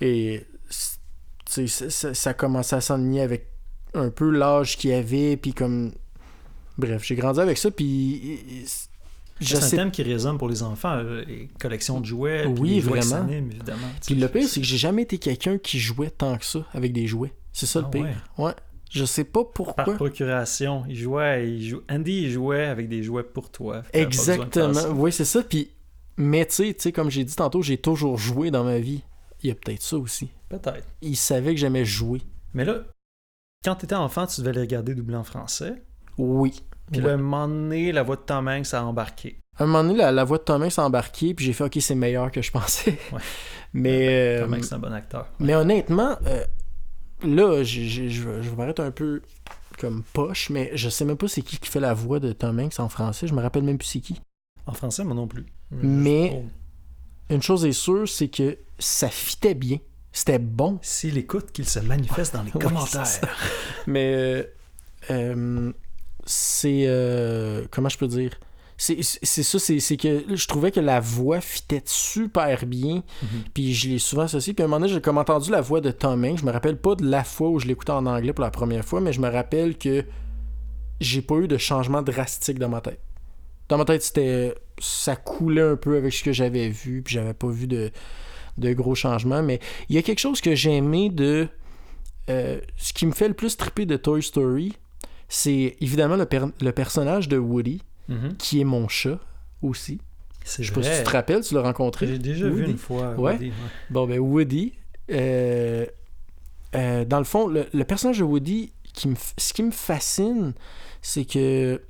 [0.00, 0.46] Et
[1.46, 3.46] ça, ça commençait à s'enligner avec
[3.94, 5.36] un peu l'âge qu'il avait.
[5.36, 5.92] Puis comme.
[6.78, 7.70] Bref, j'ai grandi avec ça.
[7.70, 8.38] Puis.
[9.44, 10.96] C'est un thème qui résonne pour les enfants.
[10.96, 12.46] euh, Les collections de jouets.
[12.46, 13.28] Oui, les vraiment.
[13.28, 13.78] évidemment.
[14.04, 16.92] Puis le pire, c'est que j'ai jamais été quelqu'un qui jouait tant que ça avec
[16.92, 17.32] des jouets.
[17.52, 18.02] C'est ça le Ah pire.
[18.38, 18.44] ouais?
[18.46, 18.52] Ouais.
[18.90, 19.94] Je sais pas Par pourquoi.
[19.94, 20.84] procuration.
[20.88, 23.82] Il jouait, il Andy, il jouait avec des jouets pour toi.
[23.94, 24.80] Exactement.
[24.94, 25.42] Oui, c'est ça.
[25.42, 25.70] Puis,
[26.18, 29.02] mais tu sais, tu sais, comme j'ai dit tantôt, j'ai toujours joué dans ma vie.
[29.42, 30.28] Il y a peut-être ça aussi.
[30.50, 30.86] Peut-être.
[31.00, 32.20] Il savait que j'aimais jouer.
[32.52, 32.82] Mais là,
[33.64, 35.82] quand t'étais enfant, tu devais les regarder doublés en français?
[36.18, 36.62] Oui.
[36.92, 37.06] Puis Ouais.
[37.08, 39.38] là, un moment donné, la voix de Tom Hanks a embarqué.
[39.58, 41.76] À un moment donné, la, la voix de Thomas s'est embarquée, puis j'ai fait OK,
[41.80, 42.98] c'est meilleur que je pensais.
[43.12, 43.20] Ouais.
[43.74, 45.26] Mais, Tom euh, Hanks, c'est un bon acteur.
[45.40, 46.44] mais honnêtement, euh,
[47.24, 49.22] là, je vais paraître un peu
[49.78, 52.58] comme poche, mais je sais même pas c'est qui qui fait la voix de Tom
[52.60, 53.26] Hanks en français.
[53.26, 54.20] Je me rappelle même plus c'est qui.
[54.66, 55.46] En français, moi non plus.
[55.70, 56.44] Mais-.
[57.30, 59.78] Une chose est sûre, c'est que ça fitait bien.
[60.12, 60.78] C'était bon.
[60.82, 63.06] S'il écoute, qu'il se manifeste dans les commentaires.
[63.86, 64.42] Mais euh,
[65.10, 65.72] euh,
[66.24, 66.84] c'est.
[66.86, 68.32] euh, comment je peux dire?
[68.78, 73.02] C'est c'est ça, c'est que je trouvais que la voix fitait super bien.
[73.22, 73.28] Mhm.
[73.54, 74.54] Puis je l'ai souvent associé.
[74.54, 76.38] Puis à un moment donné, j'ai comme entendu la voix de Tom Hanks.
[76.40, 78.84] Je me rappelle pas de la fois où je l'écoutais en anglais pour la première
[78.84, 80.04] fois, mais je me rappelle que
[81.00, 83.00] j'ai pas eu de changement drastique dans ma tête.
[83.68, 84.54] Dans ma tête, c'était.
[84.78, 87.90] Ça coulait un peu avec ce que j'avais vu, puis j'avais pas vu de,
[88.58, 89.42] de gros changements.
[89.42, 91.46] Mais il y a quelque chose que j'ai aimé de.
[92.30, 94.74] euh, ce qui me fait le plus triper de Toy Story,
[95.34, 98.36] c'est évidemment le, per- le personnage de Woody, Mhm.
[98.36, 99.18] qui est mon chat
[99.62, 99.98] aussi.
[100.44, 102.06] Je sais pas si tu te rappelles, tu l'as rencontré?
[102.06, 103.14] J'ai déjà vu une fois.
[103.14, 103.32] Ouais.
[103.32, 103.54] Woody, ouais.
[103.90, 104.72] Bon, ben Woody,
[105.10, 105.86] euh,
[106.74, 110.52] euh, dans le fond, le, le personnage de Woody, qui me ce qui me fascine,
[111.00, 111.80] c'est que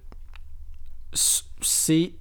[1.62, 2.12] c'est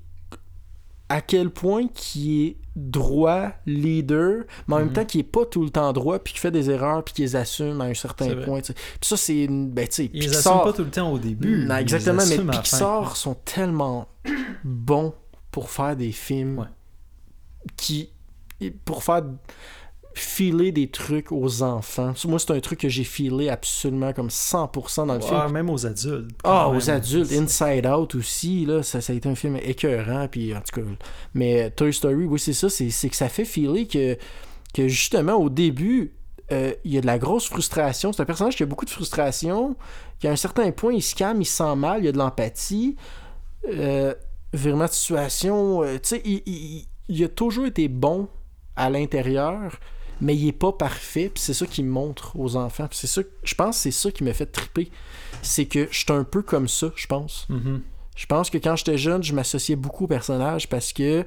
[1.09, 4.93] à quel point qui est droit, leader, mais en même Mhm.
[4.93, 7.21] temps qui est pas tout le temps droit, puis qui fait des erreurs, puis qui
[7.21, 8.61] les assume à un certain point.
[8.61, 8.73] tu sais.
[8.73, 9.69] Puis ça, c'est une.
[9.71, 11.65] Ben, tu sais, Ils les Pixar- assument pas tout le temps au début.
[11.65, 12.37] non, exactement, mais.
[12.59, 14.07] Pixar sont tellement
[14.63, 15.13] bons
[15.51, 16.65] pour faire des films Ouais.
[17.77, 18.09] qui.
[18.85, 19.23] pour faire
[20.13, 22.13] filer des trucs aux enfants.
[22.25, 25.39] Moi, c'est un truc que j'ai filé absolument comme 100% dans le film.
[25.39, 26.29] Ouais, même aux adultes.
[26.43, 30.53] Ah, aux adultes, Inside Out aussi, là, ça, ça a été un film écœurant, puis
[30.55, 30.87] en tout cas.
[31.33, 34.17] Mais Toy Story, oui, c'est ça, c'est que ça fait filer que,
[34.73, 36.13] que justement, au début,
[36.51, 38.11] euh, il y a de la grosse frustration.
[38.11, 39.75] C'est un personnage qui a beaucoup de frustration,
[40.19, 42.11] qui à un certain point, il se calme, il se sent mal, il y a
[42.11, 42.95] de l'empathie.
[43.69, 44.13] Euh,
[44.53, 45.83] vraiment de situation.
[45.83, 48.27] euh, tu sais, il, il- il a toujours été bon
[48.75, 49.79] à l'intérieur,
[50.21, 51.29] mais il est pas parfait.
[51.33, 52.87] Puis c'est ça qu'il montre aux enfants.
[52.91, 54.89] C'est ça, je pense que c'est ça qui m'a fait triper.
[55.41, 57.45] C'est que je suis un peu comme ça, je pense.
[57.49, 57.81] Mhm.
[58.15, 61.25] Je pense que quand j'étais jeune, je m'associais beaucoup au personnage parce que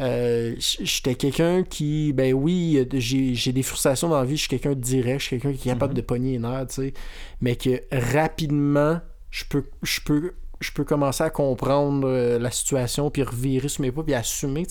[0.00, 4.48] euh, j'étais quelqu'un qui, ben oui, j'ai j'ai des frustrations dans la vie, je suis
[4.48, 5.96] quelqu'un de direct, je suis quelqu'un qui est capable Mhm.
[5.96, 6.94] de pogner les nerfs, tu sais,
[7.42, 13.10] mais que rapidement, je peux, je peux, je peux commencer à comprendre euh, la situation,
[13.10, 14.66] puis revirer sur mes pas, puis assumer.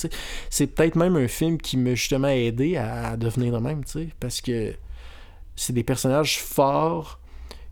[0.50, 3.82] C'est peut-être même un film qui m'a justement aidé à, à devenir de même,
[4.20, 4.74] parce que
[5.56, 7.20] c'est des personnages forts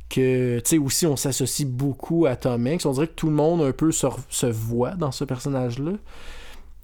[0.09, 2.85] que, tu sais, aussi, on s'associe beaucoup à Tom Hanks.
[2.85, 5.93] On dirait que tout le monde un peu se, se voit dans ce personnage-là.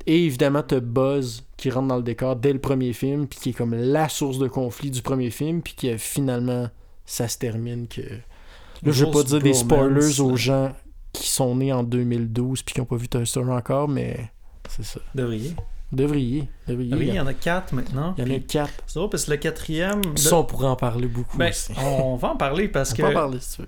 [0.05, 3.49] Et évidemment, t'as Buzz qui rentre dans le décor dès le premier film, puis qui
[3.49, 6.69] est comme la source de conflit du premier film, puis que finalement,
[7.05, 8.01] ça se termine que...
[8.01, 10.73] Là, je vais pas dire des spoilers aux gens
[11.13, 14.31] qui sont nés en 2012 puis qui n'ont pas vu Toy Story encore, mais
[14.69, 14.99] c'est ça.
[15.15, 15.55] Devriez.
[15.91, 16.49] Devriez.
[16.67, 16.95] Devriez.
[16.95, 18.15] Oui, il y en a quatre maintenant.
[18.17, 18.73] Il y en a quatre.
[18.87, 20.01] C'est drôle parce que le quatrième.
[20.03, 21.71] le- Ça, on pourrait en parler beaucoup Ben, aussi.
[21.77, 23.67] on va en parler parce On que peut en parler si tu veux.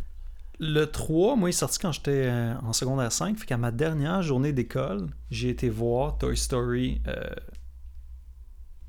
[0.59, 3.37] le 3, moi, il est sorti quand j'étais euh, en secondaire 5.
[3.37, 7.13] Fait qu'à ma dernière journée d'école, j'ai été voir Toy Story euh,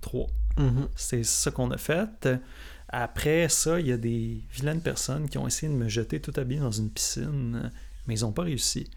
[0.01, 0.29] 3.
[0.59, 0.89] Mhm.
[0.97, 2.29] C'est ça qu'on a fait.
[2.89, 6.33] Après ça, il y a des vilaines personnes qui ont essayé de me jeter tout
[6.37, 7.71] habillé dans une piscine,
[8.07, 8.89] mais ils n'ont pas réussi.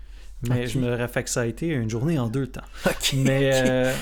[0.48, 2.62] Mais je me rappelle que ça a été une journée en deux temps.
[3.14, 3.94] Mais euh,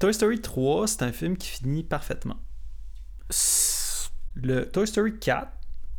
[0.00, 2.36] Toy Story 3, c'est un film qui finit parfaitement.
[4.34, 5.48] Le Toy Story 4,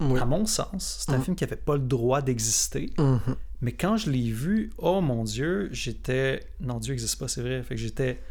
[0.01, 0.19] Oui.
[0.19, 1.23] à mon sens, c'est un Mhm.
[1.23, 2.91] film qui n'avait pas le droit d'exister.
[2.97, 3.35] Mhm.
[3.61, 6.45] Mais quand je l'ai vu, oh mon Dieu, j'étais.
[6.59, 7.63] Non, Dieu n'existe pas, c'est vrai.
[7.63, 8.21] Fait que j'étais.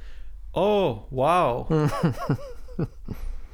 [0.53, 1.67] Oh, wow!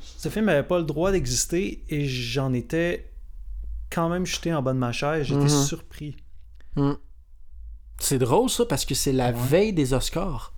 [0.00, 3.10] Ce film n'avait pas le droit d'exister et j'en étais
[3.90, 5.26] quand même jeté en bas de ma chaise.
[5.26, 5.48] J'étais Mhm.
[5.48, 6.16] surpris.
[6.76, 6.92] Mm.
[7.98, 9.32] C'est drôle ça parce que c'est la Ouais.
[9.36, 10.52] veille des Oscars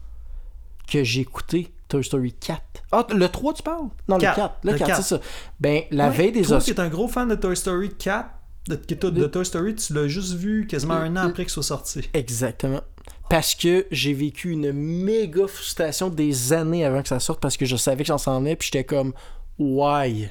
[0.90, 2.60] que j'ai écouté Toy Story 4.
[2.92, 3.88] Ah, le 3 tu parles?
[4.08, 4.56] Non, le 4.
[4.62, 5.02] Le Le 4, quatre.
[5.02, 5.20] c'est ça.
[5.60, 6.68] Ben, la Ouais, veille des Oscars.
[6.76, 8.30] es un gros fan de Toy Story 4,
[8.68, 11.62] de, de- de Toy Story, tu l'as juste vu quasiment un an après qu'il soit
[11.64, 12.08] sorti.
[12.14, 12.80] Exactement.
[13.28, 17.64] Parce que j'ai vécu une méga frustration des années avant que ça sorte parce que
[17.66, 19.14] je savais que j'en s'en venait puis j'étais comme
[19.58, 20.30] why?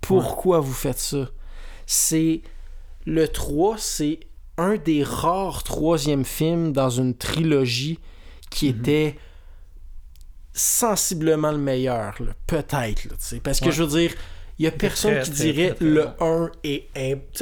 [0.00, 1.28] Pourquoi vous faites ça?
[1.86, 2.42] C'est
[3.06, 4.20] le 3 c'est
[4.58, 7.98] un des rares troisième films dans une trilogie
[8.50, 8.78] qui Mhm.
[8.80, 9.16] était
[10.52, 12.14] sensiblement le meilleur
[12.46, 13.08] peut-être
[13.42, 13.72] parce que Ouais.
[13.72, 14.14] je veux dire
[14.58, 16.46] il y a personne très, qui très, dirait très, le bon.
[16.46, 16.88] 1 est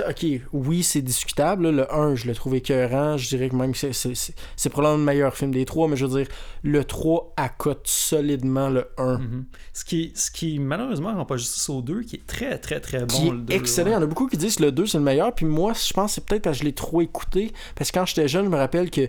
[0.08, 3.92] ok oui c'est discutable le 1 je le trouve écœurant je dirais que même c'est-
[3.92, 6.28] c'est c'est- c'est probablement le meilleur film des trois mais je veux dire
[6.64, 9.44] le 3 accote solidement le 1 Mhm.
[9.72, 13.00] Ce, qui, ce qui malheureusement rend pas justice au 2, qui est très très très
[13.04, 13.06] bon.
[13.06, 13.90] qui le est deux, excellent.
[13.90, 15.34] Il y en a beaucoup qui disent que le 2 c'est le meilleur.
[15.34, 17.52] Puis moi, je pense que c'est peut-être parce que je l'ai trop écouté.
[17.74, 19.08] Parce que quand j'étais jeune, je me rappelle que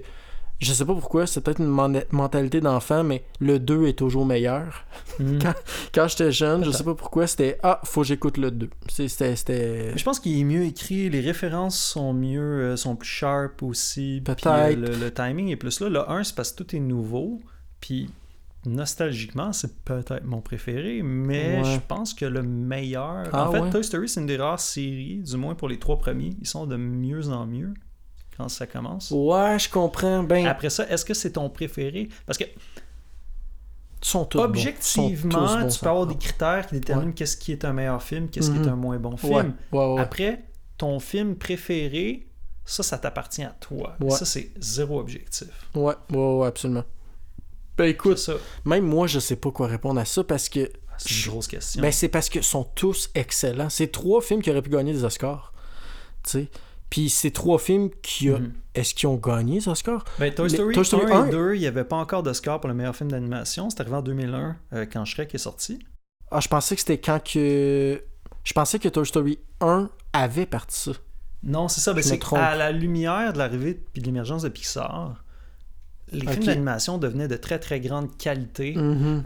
[0.59, 4.83] je sais pas pourquoi, c'est peut-être une mentalité d'enfant, mais le 2 est toujours meilleur.
[5.19, 5.39] Mhm.
[5.93, 6.77] Quand j'étais jeune, je Peut-être.
[6.77, 8.69] sais pas pourquoi, c'était Ah, faut que j'écoute le 2.
[8.89, 9.35] C'est- C'était.
[9.37, 13.07] c'était- Mais Je pense qu'il est mieux écrit, les références sont mieux, euh, sont plus
[13.07, 14.21] sharp aussi.
[14.25, 14.47] puis, Peut-être.
[14.47, 15.87] euh, le, le timing est plus là.
[15.87, 17.39] Le 1, c'est parce que tout est nouveau.
[17.79, 18.09] Puis
[18.65, 21.75] nostalgiquement, c'est peut-être mon préféré, mais Ouais.
[21.75, 23.29] je pense que le meilleur.
[23.31, 23.69] Ah en fait, ouais?
[23.69, 26.31] Toy Story, c'est une des rares séries, du moins pour les trois premiers.
[26.41, 27.73] Ils sont de mieux en mieux
[28.37, 29.11] quand ça commence?
[29.11, 30.23] Ouais, je comprends.
[30.23, 32.09] Ben, Après ça, est-ce que c'est ton préféré?
[32.25, 32.45] Parce que
[34.01, 37.13] sont tous sont objectivement, tous tu peux avoir des critères qui déterminent Ouais.
[37.15, 38.65] qu'est-ce qui est un meilleur film, qu'est-ce qui Mhm.
[38.65, 39.33] est un moins bon film.
[39.71, 40.01] Ouais, ouais, ouais.
[40.01, 40.43] Après,
[40.77, 42.27] ton film préféré,
[42.65, 43.95] ça, ça t'appartient à toi.
[44.09, 45.47] Ça, c'est zéro objectif.
[45.73, 46.83] Ouais, ouais, ouais, absolument.
[47.77, 48.33] Ben écoute, ça,
[48.63, 51.81] même moi, je sais pas quoi répondre à ça parce que c'est une grosse question.
[51.81, 53.69] Ben, c'est parce qu'ils sont tous excellents.
[53.69, 55.51] C'est trois films qui auraient pu gagner des Oscars.
[56.23, 56.47] Tu sais.
[56.95, 58.39] Puis c'est trois films qui a...
[58.39, 58.53] Mhm.
[58.73, 60.05] Est-ce qu'ils ont gagné Oscars?
[60.17, 62.23] Ben, Toy les- Story, Toy Story 1 1, et 2, il n'y avait pas encore
[62.23, 63.69] d'Oscar pour le meilleur film d'animation.
[63.69, 65.79] C'est arrivé en 2001 euh, quand Shrek est sorti.
[66.31, 68.01] Ah, je pensais que c'était quand que...
[68.45, 70.91] Je pensais que Toy Story 1 avait parti ça.
[71.43, 71.91] Non, c'est ça.
[71.93, 75.21] Ben, c'est à la lumière de l'arrivée puis de l'émergence de Pixar,
[76.13, 78.73] les films d'animation devenaient de très très grande qualité.
[78.73, 79.25] Mhm.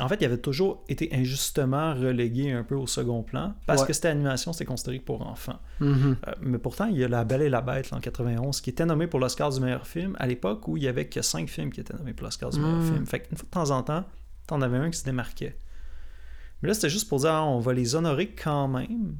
[0.00, 3.88] En fait, il avait toujours été injustement relégué un peu au second plan parce Ouais.
[3.88, 5.58] que c'était animation, c'était considéré pour enfants.
[5.80, 6.16] Mhm.
[6.26, 8.70] Euh, mais pourtant, il y a La Belle et la Bête là, en 91 qui
[8.70, 11.48] était nommé pour l'Oscar du meilleur film à l'époque où il y avait que cinq
[11.50, 12.92] films qui étaient nommés pour l'Oscar du meilleur Mm.
[12.92, 13.06] film.
[13.06, 14.04] Fait qu'une fois de temps en temps,
[14.46, 15.58] t'en avais un qui se démarquait.
[16.62, 19.16] Mais là, c'était juste pour dire, ah, on va les honorer quand même.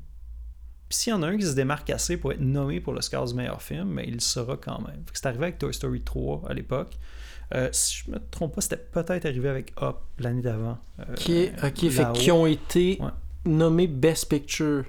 [0.89, 3.27] Puis s'il y en a un qui se démarque assez pour être nommé pour l'Oscar
[3.27, 5.03] du meilleur film, mais il le sera quand même.
[5.07, 6.95] Fait que c'est arrivé avec Toy Story 3 à l'époque.
[7.55, 10.79] Euh, si je me trompe pas, c'était peut-être arrivé avec Up l'année d'avant.
[11.01, 11.61] Euh, ok.
[11.91, 13.11] Fait qu'ils ont été Ouais.
[13.45, 14.85] nommé Best Picture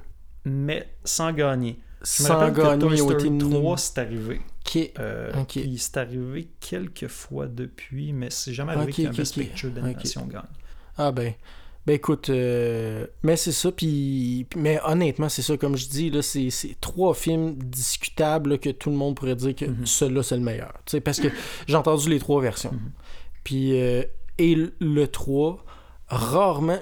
[0.45, 1.80] mais sans gagner.
[2.01, 2.80] Je me sans rappelle que gagner.
[2.80, 3.74] Toy Ils ont Story été 3, nommés.
[3.78, 4.41] c'est arrivé.
[4.66, 4.91] Ok.
[4.99, 5.47] Euh, Ok.
[5.53, 9.34] Puis c'est arrivé quelques fois depuis, mais c'est jamais arrivé Ok, qu'un Best.
[9.36, 10.41] Picture d'animation gagne.
[10.97, 11.34] Ah ben.
[11.86, 14.48] Ben écoute, euh, mais c'est ça, puis...
[14.56, 18.70] Mais honnêtement, c'est ça, comme je dis, là, c'est c'est trois films discutables là, que
[18.70, 19.86] tout le monde pourrait dire que Mhm.
[19.86, 20.74] celui-là, c'est le meilleur.
[20.86, 21.28] Tu sais, parce que
[21.68, 22.72] j'ai entendu les trois versions.
[22.72, 22.92] Mhm.
[23.44, 24.04] Puis, euh,
[24.38, 25.64] et le- le 3,
[26.08, 26.80] rarement...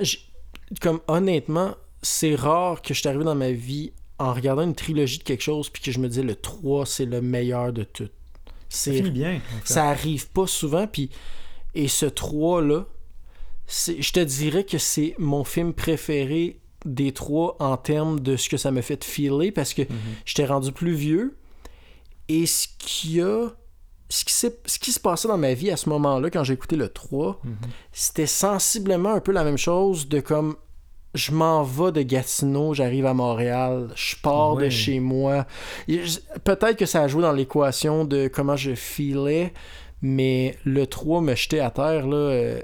[0.82, 5.18] Comme honnêtement, c'est rare que je suis arrivé dans ma vie en regardant une trilogie
[5.18, 8.08] de quelque chose, puis que je me disais le 3, c'est le meilleur de tout.
[8.70, 9.36] Ça C'est finit bien.
[9.38, 9.74] en fait.
[9.74, 11.10] ça arrive pas souvent, puis
[11.74, 13.01] et ce 3-là, c'est-
[13.72, 18.58] je te dirais que c'est mon film préféré des trois en termes de ce que
[18.58, 19.90] ça me fait filer, parce que Mhm.
[20.26, 21.38] j'étais rendu plus vieux,
[22.28, 23.50] et ce qui a...
[24.14, 26.76] Ce qui, ce qui se passait dans ma vie à ce moment-là, quand j'ai écouté
[26.76, 27.54] le 3, Mhm.
[27.94, 30.58] c'était sensiblement un peu la même chose de comme
[31.14, 35.46] je m'en vais de Gatineau, j'arrive à Montréal, je pars de chez moi.
[36.44, 39.54] Peut-être que ça a joué dans l'équation de comment je filais,
[40.02, 42.06] mais le 3 me jetait à terre.
[42.08, 42.60] là.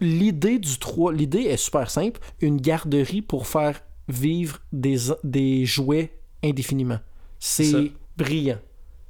[0.00, 6.12] L'idée du 3, l'idée est super simple, une garderie pour faire vivre des, des jouets
[6.42, 6.98] indéfiniment.
[7.38, 8.58] C'est brillant.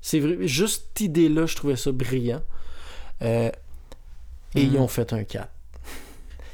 [0.01, 2.43] C'est vrai, juste cette idée-là, je trouvais ça brillant.
[3.22, 3.51] Euh,
[4.55, 5.49] et ils ont fait un 4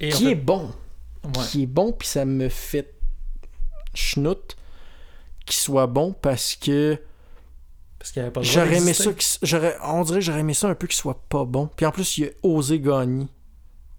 [0.00, 0.70] Et en qui fait- est bon.
[1.24, 1.30] ouais.
[1.48, 2.92] Qui est bon, puis ça me fait
[3.94, 4.56] schnout
[5.46, 6.98] qu'il soit bon parce que
[7.98, 9.10] Parce qu'il n'y avait pas j'aurais aimé ça.
[9.42, 11.70] j'aurais- on dirait j'aurais aimé ça un peu qu'il soit pas bon.
[11.76, 13.26] Puis en plus, il a osé gagner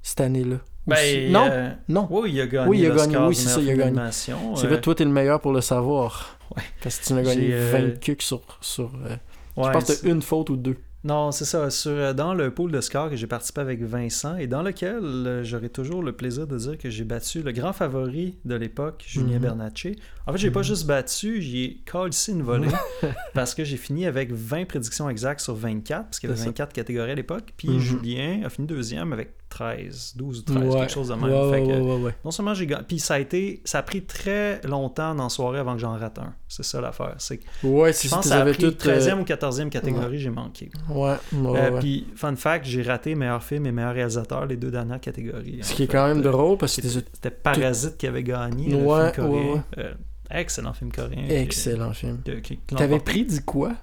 [0.07, 0.57] cette année-là.
[0.85, 2.07] Ben, non, euh, non?
[2.09, 2.69] oui, il a gagné.
[2.69, 3.99] Oui, il a gagné, oui, c'est ça, il a gagné.
[4.11, 6.37] C'est Euh, vrai, toi, t'es le meilleur pour le savoir.
[6.55, 6.63] Ouais.
[6.81, 8.41] Parce que tu n'as gagné J'ai, euh, 20 cucs sur.
[8.61, 9.09] sur euh,
[9.57, 10.77] ouais, je pense que t'as une faute ou deux.
[11.03, 11.69] Non, c'est ça.
[11.69, 14.99] Sur, euh, dans le pool de score que j'ai participé avec Vincent et dans lequel
[15.03, 19.03] euh, j'aurai toujours le plaisir de dire que j'ai battu le grand favori de l'époque,
[19.07, 19.39] Julien.
[19.39, 19.95] Bernatchez.
[20.25, 20.65] En fait, j'ai pas Mhm.
[20.65, 22.67] juste battu, j'ai collé une volée
[23.33, 26.45] parce que j'ai fini avec 20 prédictions exactes sur 24, parce qu'il y avait C'est
[26.45, 26.49] ça.
[26.49, 27.53] 24 catégories à l'époque.
[27.57, 27.79] Puis Mhm.
[27.79, 31.23] Julien a fini deuxième avec 13, 12 ou 13, Ouais, quelque chose de même.
[31.23, 32.17] ouais, Fait ouais, que.
[32.25, 35.29] Non seulement j'ai gagné, puis ça a été, ça a pris très longtemps dans la
[35.29, 36.33] soirée avant que j'en rate un.
[36.47, 37.15] C'est ça l'affaire.
[37.17, 38.41] C'est que Ouais, je c'est pense que ça.
[38.41, 38.71] a pris tout.
[38.71, 40.69] 13e ou 14e catégorie, j'ai manqué.
[40.89, 41.79] Ouais, Euh.
[41.79, 45.59] Puis, fun fact, j'ai raté meilleur film et meilleur réalisateur, les deux dernières catégories.
[45.61, 48.77] Ce qui est quand même Euh, drôle parce que C'était Parasite qui avait gagné, le
[48.85, 49.43] Ouais, film coréen.
[49.45, 49.61] ouais, ouais.
[49.79, 49.93] Euh,
[50.31, 51.25] excellent film coréen.
[51.29, 52.21] excellent film.
[52.43, 53.73] qui- T'avais pris dit quoi?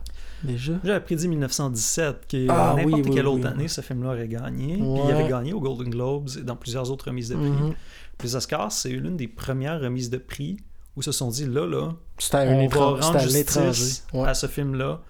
[0.45, 0.74] Déjà?
[0.84, 4.28] J'avais prédit 1917, qui Ah, n'importe oui, oui, quelle oui, autre année, ce film-là aurait
[4.28, 4.74] gagné.
[4.76, 7.49] Puis il avait gagné aux Golden Globes et dans plusieurs autres remises de prix.
[7.51, 7.74] Mhm.
[8.22, 10.59] Les Oscars, c'est l'une des premières remises de prix
[10.97, 11.88] où ils se sont dit, là, là,
[12.32, 14.28] on va rendre justice Ouais.
[14.28, 15.01] à ce film-là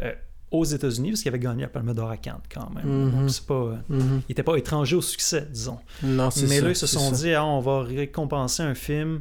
[0.00, 0.12] euh,
[0.50, 3.10] aux États-Unis, parce qu'il avait gagné la Palme d'Or à Cannes, quand même.
[3.10, 3.54] Donc, c'est pas...
[3.54, 4.20] euh, Mhm.
[4.20, 5.78] il n'était pas étranger au succès, disons.
[6.02, 7.16] Non, Mais ça, là, ils se sont ça.
[7.22, 9.20] dit, ah, on va récompenser un film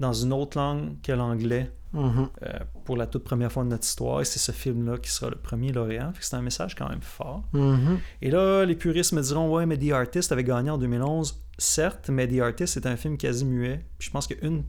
[0.00, 2.28] dans une autre langue que l'anglais Mhm.
[2.42, 2.48] euh,
[2.84, 4.20] pour la toute première fois de notre histoire.
[4.20, 6.12] Et c'est ce film-là qui sera le premier lauréat.
[6.20, 7.44] C'est un message quand même fort.
[7.54, 7.98] Mhm.
[8.20, 11.40] Et là, les puristes me diront, ouais, mais The Artist avait gagné en 2011.
[11.58, 13.86] Certes, mais The Artist est un film quasi muet.
[13.98, 14.64] Puis je pense qu'il y a une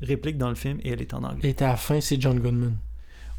[0.00, 1.54] réplique dans le film et elle est en anglais.
[1.58, 2.76] Et à la fin, c'est John Goodman.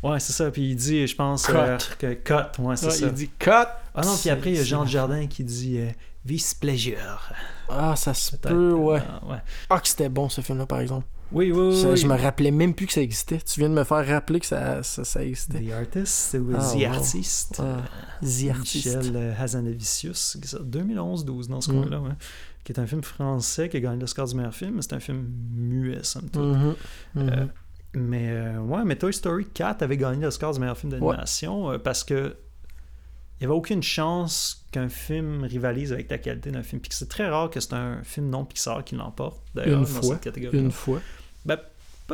[0.04, 0.52] Ouais, c'est ça.
[0.52, 1.54] Puis il dit, je pense, Cut.
[1.56, 2.62] euh, que cut.
[2.62, 3.08] Ouais, c'est Ouais, ça.
[3.08, 3.50] il dit cut.
[3.96, 5.90] Ah non, puis après, il y a Jean Jardin qui dit euh,
[6.26, 7.32] Vis pleasure.
[7.70, 9.02] Ah, ça se peut, ouais.
[9.10, 9.38] Ah, ouais.
[9.70, 11.08] Ah, que c'était bon ce film-là, par exemple.
[11.34, 11.82] Oui, oui, oui.
[11.82, 11.98] Ça, oui.
[11.98, 13.40] Je me rappelais même plus que ça existait.
[13.40, 15.60] Tu viens de me faire rappeler que ça, ça, ça existait.
[15.62, 16.86] The Artist ou Ah, The wow.
[16.94, 17.56] Artist.
[17.60, 17.78] Ah, euh,
[18.22, 18.86] The Artist.
[18.86, 21.76] Michel euh, Hazanavicius, qui sort 2011-12 dans ce Mm.
[21.82, 22.12] coin-là, ouais,
[22.64, 25.00] qui est un film français qui a gagné l'Oscar du meilleur film, mais c'est un
[25.00, 26.42] film muet, somme toute.
[26.42, 26.76] Mhm.
[27.16, 27.30] Mhm.
[27.30, 27.46] Euh,
[27.96, 31.78] mais euh, ouais, mais Toy Story 4 avait gagné l'Oscar du meilleur film d'animation euh,
[31.78, 32.36] parce que
[33.40, 36.80] il n'y avait aucune chance qu'un film rivalise avec la qualité d'un film.
[36.80, 39.84] Puis que c'est très rare que c'est un film non Pixar qui l'emporte, d'ailleurs, Une
[39.86, 40.14] dans fois.
[40.16, 40.58] cette catégorie.
[40.60, 41.02] Une fois.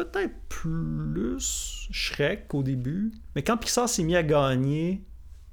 [0.03, 5.03] Peut-être plus Shrek au début, mais quand Pixar s'est mis à gagner,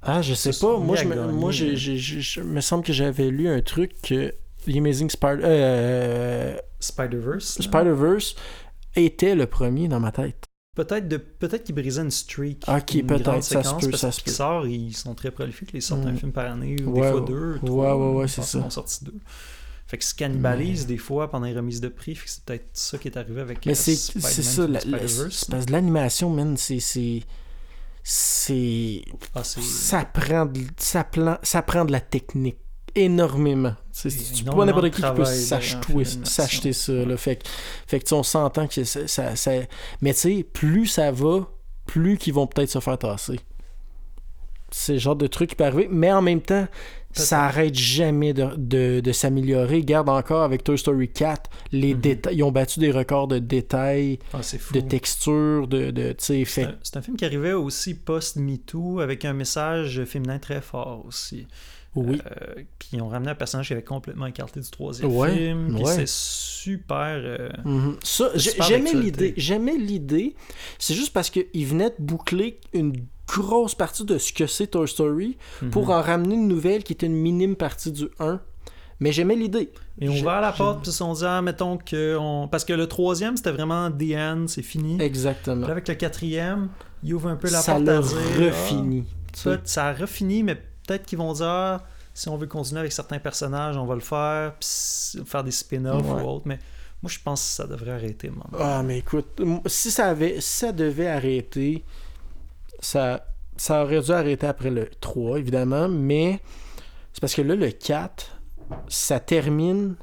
[0.01, 0.53] Ah, je sais pas.
[0.53, 3.61] sont Moi, je me, moi j'ai, j'ai- j'ai- je me semble que j'avais lu un
[3.61, 4.33] truc que
[4.65, 7.61] The Amazing Spider- euh, Spider-Verse.
[7.61, 8.35] Spider-Verse
[8.95, 10.45] était le premier dans ma tête.
[10.75, 12.63] Peut-être de peut-être qu'ils brisaient une streak.
[12.67, 14.25] Ok, une peut-être, ça se peut, ça se peut.
[14.25, 16.17] Pixar, ils sont très prolifiques, ils sortent un Mm.
[16.17, 17.27] film par année, ou Ouais, des fois ouais.
[17.27, 17.97] deux, Ouais, trois.
[17.97, 18.51] ouais, ouais, je c'est ça.
[18.51, 19.15] qu'ils en ont sorti deux.
[19.87, 22.69] Fait que se cannibalise des fois pendant les remises de prix, fait que c'est peut-être
[22.73, 26.57] ça qui est arrivé avec Mais euh, c'est, ça, la- la- parce que l'animation, man,
[26.57, 26.79] c'est.
[29.35, 32.57] Ah, c'est- ça prend de, ça, plan- ça prend de la technique
[32.95, 35.25] énormément tu pas n'importe qui qui peut un
[36.25, 37.17] s'acheter ça là.
[37.17, 37.47] fait que,
[37.85, 39.51] fait que on s'entend que ça, ça, ça-
[40.01, 41.47] mais tu sais plus ça va
[41.85, 43.39] plus qu'ils vont peut-être se faire tasser
[44.71, 46.67] c'est le genre de truc qui peut arriver mais en même temps
[47.17, 49.81] ça arrête jamais de, de, de s'améliorer.
[49.83, 52.01] Garde encore avec Toy Story 4, les Mhm.
[52.01, 54.39] détails, ils ont battu des records de détails, Ah,
[54.73, 60.03] de texture, de, de C'est fait un, film qui arrivait aussi post-MeToo avec un message
[60.05, 61.47] féminin très fort aussi.
[61.95, 62.21] oui.
[62.25, 65.73] Euh, puis ils ont ramené un personnage qui avait complètement écarté du troisième Ouais, film.
[65.73, 65.95] Puis ouais.
[65.95, 67.15] c'est super.
[67.23, 67.97] euh, Mhm.
[68.03, 69.33] Ça, j'aimais l'idée.
[69.37, 70.35] J'aimais l'idée.
[70.77, 72.93] C'est juste parce qu'il venait de boucler une
[73.27, 75.37] grosse partie de ce que c'est Toy Story
[75.71, 75.91] pour mhm.
[75.91, 78.39] en ramener une nouvelle qui était une minime partie du 1.
[78.99, 79.71] Mais j'aimais l'idée.
[79.99, 82.17] Et on à la porte, puis on dit, ah, mettons que.
[82.17, 82.47] On...
[82.47, 84.97] Parce que le troisième, c'était vraiment the end, c'est fini.
[84.97, 85.65] Puis Exactement.
[85.65, 86.69] là, avec le quatrième,
[87.03, 89.05] il ouvre un peu la Ça porte refini.
[89.07, 92.79] ah, peut- ça a refini, mais peut-être qu'ils vont dire, ah, si on veut continuer
[92.79, 96.21] avec certains personnages, on va le faire, puis faire des spin-offs Ouais.
[96.23, 96.43] ou autre.
[96.45, 96.57] Mais
[97.03, 98.47] moi, je pense que ça devrait arrêter, moi.
[98.59, 101.83] Ah, mais écoute, si ça, avait, si ça devait arrêter,
[102.79, 103.25] ça,
[103.55, 106.39] ça aurait dû arrêter après le 3, évidemment, mais
[107.13, 108.39] c'est parce que là, le 4,
[108.87, 109.95] ça termine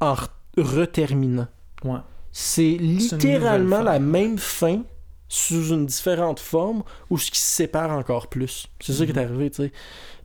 [0.00, 1.48] en re- reterminant.
[1.84, 1.98] Ouais.
[2.32, 4.82] C'est littéralement la même fin
[5.28, 8.66] sous une différente forme ou ce qui se sépare encore plus.
[8.80, 9.20] C'est ça qui est Mhm.
[9.28, 9.72] arrivé, tu sais.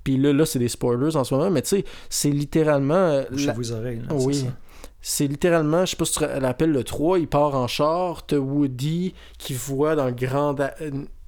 [0.03, 2.93] Puis là, là c'est des spoilers en ce moment, mais tu sais, c'est littéralement...
[2.95, 4.01] euh, Bouchez la- vos oreilles.
[4.07, 4.35] Là, Oui.
[4.35, 4.47] ça.
[5.01, 8.25] C'est littéralement, je sais pas si tu te rappelles le 3, il part en char,
[8.25, 10.75] t'as Woody qui voit dans le grande a-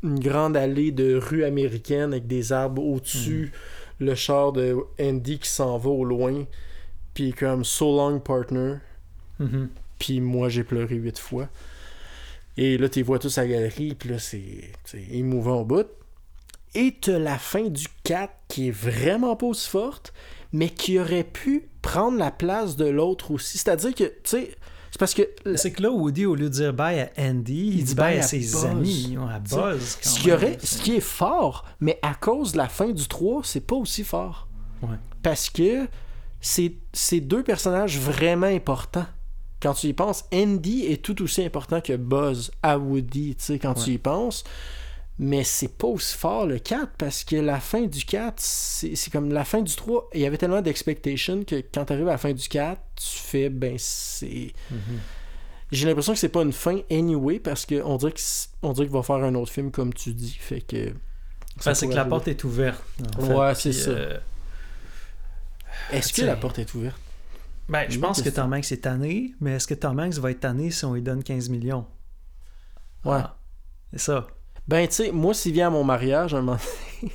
[0.04, 3.52] une grande allée de rue américaine avec des arbres au-dessus,
[4.00, 6.46] le char de Andy qui s'en va au loin,
[7.14, 8.76] puis comme So Long Partner,
[9.40, 9.70] Mhm.
[9.98, 11.48] puis moi j'ai pleuré huit fois.
[12.58, 15.88] Et là, tu vois tous à la galerie, puis là, c'est c'est émouvant au bout.
[16.76, 20.14] Et t'as la fin du 4 qui est vraiment pas aussi forte,
[20.52, 23.58] mais qui aurait pu prendre la place de l'autre aussi.
[23.58, 24.56] C'est-à-dire que, tu sais,
[24.92, 25.22] c'est parce que
[25.56, 28.22] C'est que là, Woody, au lieu de dire bye à Andy, il, dit bye à,
[28.24, 28.66] ses Buzz.
[28.66, 29.98] amis, à Buzz.
[30.02, 33.08] quand ce qui, aurait, ce qui est fort, mais à cause de la fin du
[33.08, 34.48] 3, c'est pas aussi fort.
[34.82, 34.98] Ouais.
[35.22, 35.88] Parce que
[36.42, 39.06] c'est deux personnages vraiment importants.
[39.62, 43.60] Quand tu y penses, Andy est tout aussi important que Buzz à Woody, tu sais,
[43.60, 44.44] quand tu y penses.
[45.22, 49.34] Mais c'est pas aussi fort le 4 parce que la fin du 4, c'est comme
[49.34, 50.10] la fin du 3.
[50.14, 53.06] Il y avait tellement d'expectations que quand tu arrives à la fin du 4, tu
[53.20, 54.54] fais, ben c'est.
[54.72, 54.80] Mhm.
[55.72, 58.26] J'ai l'impression que c'est pas une fin anyway parce qu'on dirait qu'il
[58.64, 60.38] on dirait qu'il va faire un autre film comme tu dis.
[60.40, 60.94] Fait que.
[61.58, 62.82] Enfin, c'est que la porte est ouverte.
[63.18, 63.90] en fait, Ouais, c'est ça.
[63.92, 64.18] euh,
[65.92, 66.98] Est-ce que la porte est ouverte?
[67.68, 68.30] Ben, je pense que.
[68.30, 71.02] Tom Hanks est tanné, mais est-ce que Tom Hanks va être tanné si on lui
[71.02, 71.86] donne 15 millions?
[73.04, 73.18] Ouais.
[73.18, 73.38] Ah,
[73.92, 74.28] c'est ça.
[74.70, 76.60] Ben, tu sais, moi, s'il vient à mon mariage, un moment
[77.02, 77.12] donné,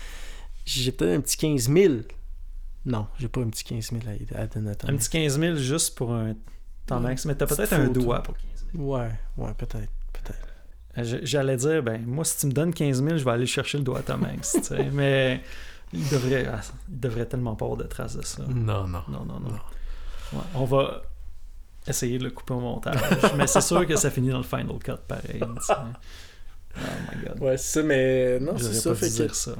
[0.66, 1.94] j'ai peut-être un petit 15 000.
[2.84, 4.02] Non, j'ai pas un petit 15 000
[4.34, 6.34] à, à donner à Un petit 15 000 juste pour un.
[6.90, 8.84] Hanks, mais t'as peut-être un doigt pour 15 000.
[8.84, 10.48] Ouais, ouais, peut-être, peut-être.
[10.98, 13.78] Euh, J'allais dire, ben, moi, si tu me donnes 15 000, je vais aller chercher
[13.78, 15.40] le doigt à Tom Hanks, tu sais, mais
[15.94, 18.42] il devrait, ah, il devrait tellement pas avoir de traces de ça.
[18.48, 19.02] Non, non.
[19.08, 19.48] Non, non, non.
[19.48, 19.60] Non.
[20.34, 21.04] Ouais, on va
[21.86, 23.00] essayer de le couper au montage,
[23.38, 25.40] mais c'est sûr que ça finit dans le final cut pareil.
[26.80, 27.40] Oh my god.
[27.42, 28.90] Ouais, c'est ça, mais non, c'est ça.
[28.90, 29.54] pas Fait dû que, dire ça.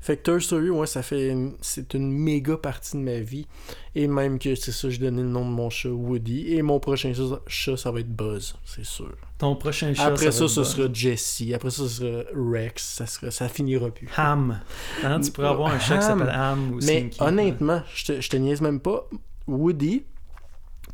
[0.00, 1.28] fait que Toy Story, ouais, ça fait.
[1.28, 3.46] une- C'est une méga partie de ma vie.
[3.94, 6.54] Et même que c'est ça, je donnais le nom de mon chat Woody.
[6.54, 7.12] Et mon prochain
[7.46, 9.12] chat, ça va être Buzz, c'est sûr.
[9.38, 11.42] Ton prochain chat, Après ça, va ce être sera Jesse.
[11.54, 12.82] Après ça, ce sera Rex.
[12.84, 13.30] Ça, sera...
[13.30, 14.08] ça finira plus.
[14.16, 14.60] Ham.
[15.04, 17.22] Hein, tu pourrais avoir un chat qui s'appelle Ham ou Mais Slinky.
[17.22, 19.08] honnêtement, je te, je te niaise même pas.
[19.46, 20.04] Woody,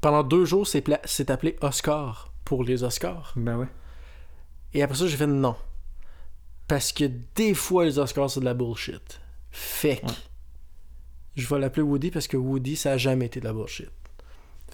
[0.01, 3.33] pendant deux jours, c'est pla- appelé Oscar pour les Oscars.
[3.37, 3.67] Ben ouais.
[4.75, 5.57] Et après ça, j'ai fait non.
[6.69, 7.05] Parce que
[7.35, 9.21] des fois, les Oscars, c'est de la bullshit.
[9.51, 10.13] Fait que Ouais.
[11.37, 13.91] je vais l'appeler Woody parce que Woody, ça a jamais été de la bullshit.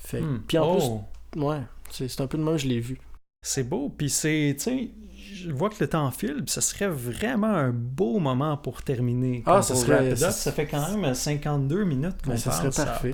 [0.03, 0.42] Fait que- Hmm.
[0.46, 2.98] Puis en Oh, plus, ouais, c'est un peu de même, je l'ai vu.
[3.42, 4.90] C'est beau, puis c'est, tu sais,
[5.34, 9.42] je vois que le temps file, puis ça serait vraiment un beau moment pour terminer.
[9.46, 13.12] Ah, ça serait- ça- Ça fait quand même 52 minutes qu'on Mais ça serait parfait.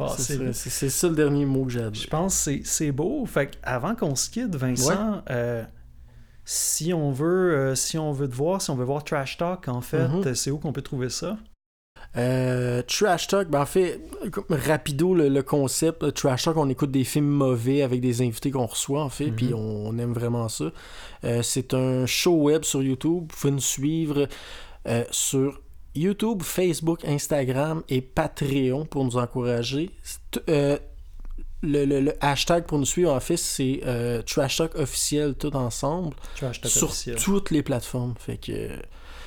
[0.53, 2.09] C'est ça le dernier mot que j'ai à Je dire.
[2.11, 3.24] pense que c'est- beau.
[3.26, 5.64] Fait que avant qu'on se quitte, Vincent, euh,
[6.47, 9.68] si on veut euh, si on veut te voir, si on veut voir Trash Talk,
[9.68, 10.34] en fait, Mhm.
[10.34, 11.36] c'est où qu'on peut trouver ça?
[12.16, 14.01] Euh, Trash Talk, ben en fait,
[14.49, 16.03] rapido le, le concept.
[16.03, 19.26] euh, Trash Talk, on écoute des films mauvais avec des invités qu'on reçoit, en fait,
[19.26, 19.34] Mhm.
[19.36, 20.66] puis on, on aime vraiment ça.
[21.24, 23.26] Euh, c'est un show web sur YouTube.
[23.30, 24.28] Vous pouvez nous suivre
[24.88, 25.61] euh, sur
[25.94, 29.90] YouTube, Facebook, Instagram et Patreon pour nous encourager.
[31.62, 35.54] Le, le- le hashtag pour nous suivre, en fait, c'est euh, Trash Talk officiel, tout
[35.57, 37.16] ensemble Trash Talk sur officiel.
[37.16, 38.14] toutes les plateformes.
[38.18, 38.76] Fait que euh,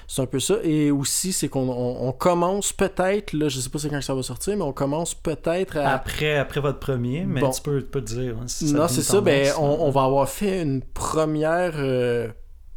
[0.08, 0.56] c'est un peu ça.
[0.64, 4.14] Et aussi, c'est qu'on on, on commence peut-être, là, je sais pas c'est quand ça
[4.14, 5.90] va sortir, mais on commence peut-être à.
[5.94, 7.50] Après, après votre premier, mais Bon.
[7.52, 8.36] tu peux pas te dire.
[8.40, 9.22] hein, si non, c'est ça.
[9.22, 9.78] Ben, on, hein.
[9.80, 11.74] on va avoir fait une première.
[11.78, 12.30] euh,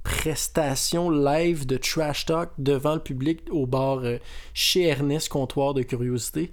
[0.04, 4.18] prestation live de trash talk devant le public au bar euh,
[4.52, 6.50] chez Ernest, comptoir de curiosité.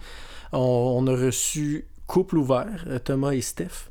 [0.54, 0.60] On,
[0.98, 3.90] on a reçu couple ouvert, euh, Thomas et Steph.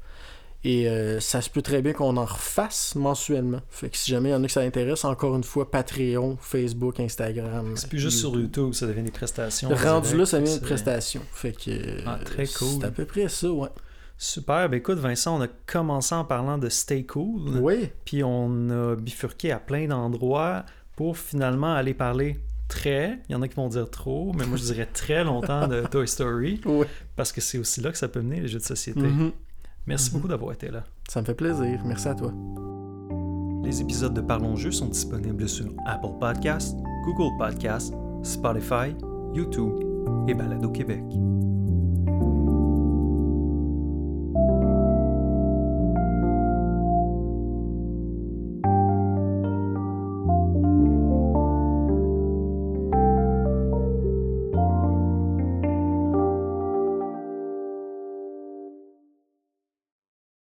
[0.65, 3.61] Et euh, ça se peut très bien qu'on en refasse mensuellement.
[3.71, 6.37] Fait que si jamais il y en a que ça intéresse, encore une fois, Patreon,
[6.41, 7.77] Facebook, Instagram.
[7.77, 9.69] C'est plus juste sur YouTube, ça devient des prestations.
[9.69, 11.23] Rendu direct, là, ça devient une prestation.
[11.33, 11.71] Fait que.
[12.05, 12.81] Ah, très euh, cool.
[12.81, 13.69] C'est à peu près ça, ouais.
[14.21, 14.69] Super.
[14.69, 17.61] Ben écoute, Vincent, on a commencé en parlant de Stay Cool.
[17.61, 17.91] Oui.
[18.05, 20.65] Puis on a bifurqué à plein d'endroits
[20.97, 24.57] pour finalement aller parler très, il y en a qui vont dire trop, mais moi
[24.57, 26.87] je dirais très longtemps de Toy Story, Ouais.
[27.19, 29.01] Parce que c'est aussi là que ça peut mener les jeux de société.
[29.01, 29.33] Mhm.
[29.87, 30.13] Merci Mhm.
[30.17, 30.85] beaucoup d'avoir été là.
[31.09, 31.83] Ça me fait plaisir.
[31.85, 32.33] Merci à toi.
[33.65, 37.93] Les épisodes de Parlons Jeux sont disponibles sur Apple Podcasts, Google Podcasts,
[38.23, 38.95] Spotify,
[39.35, 39.75] YouTube
[40.29, 41.03] et Balado Québec.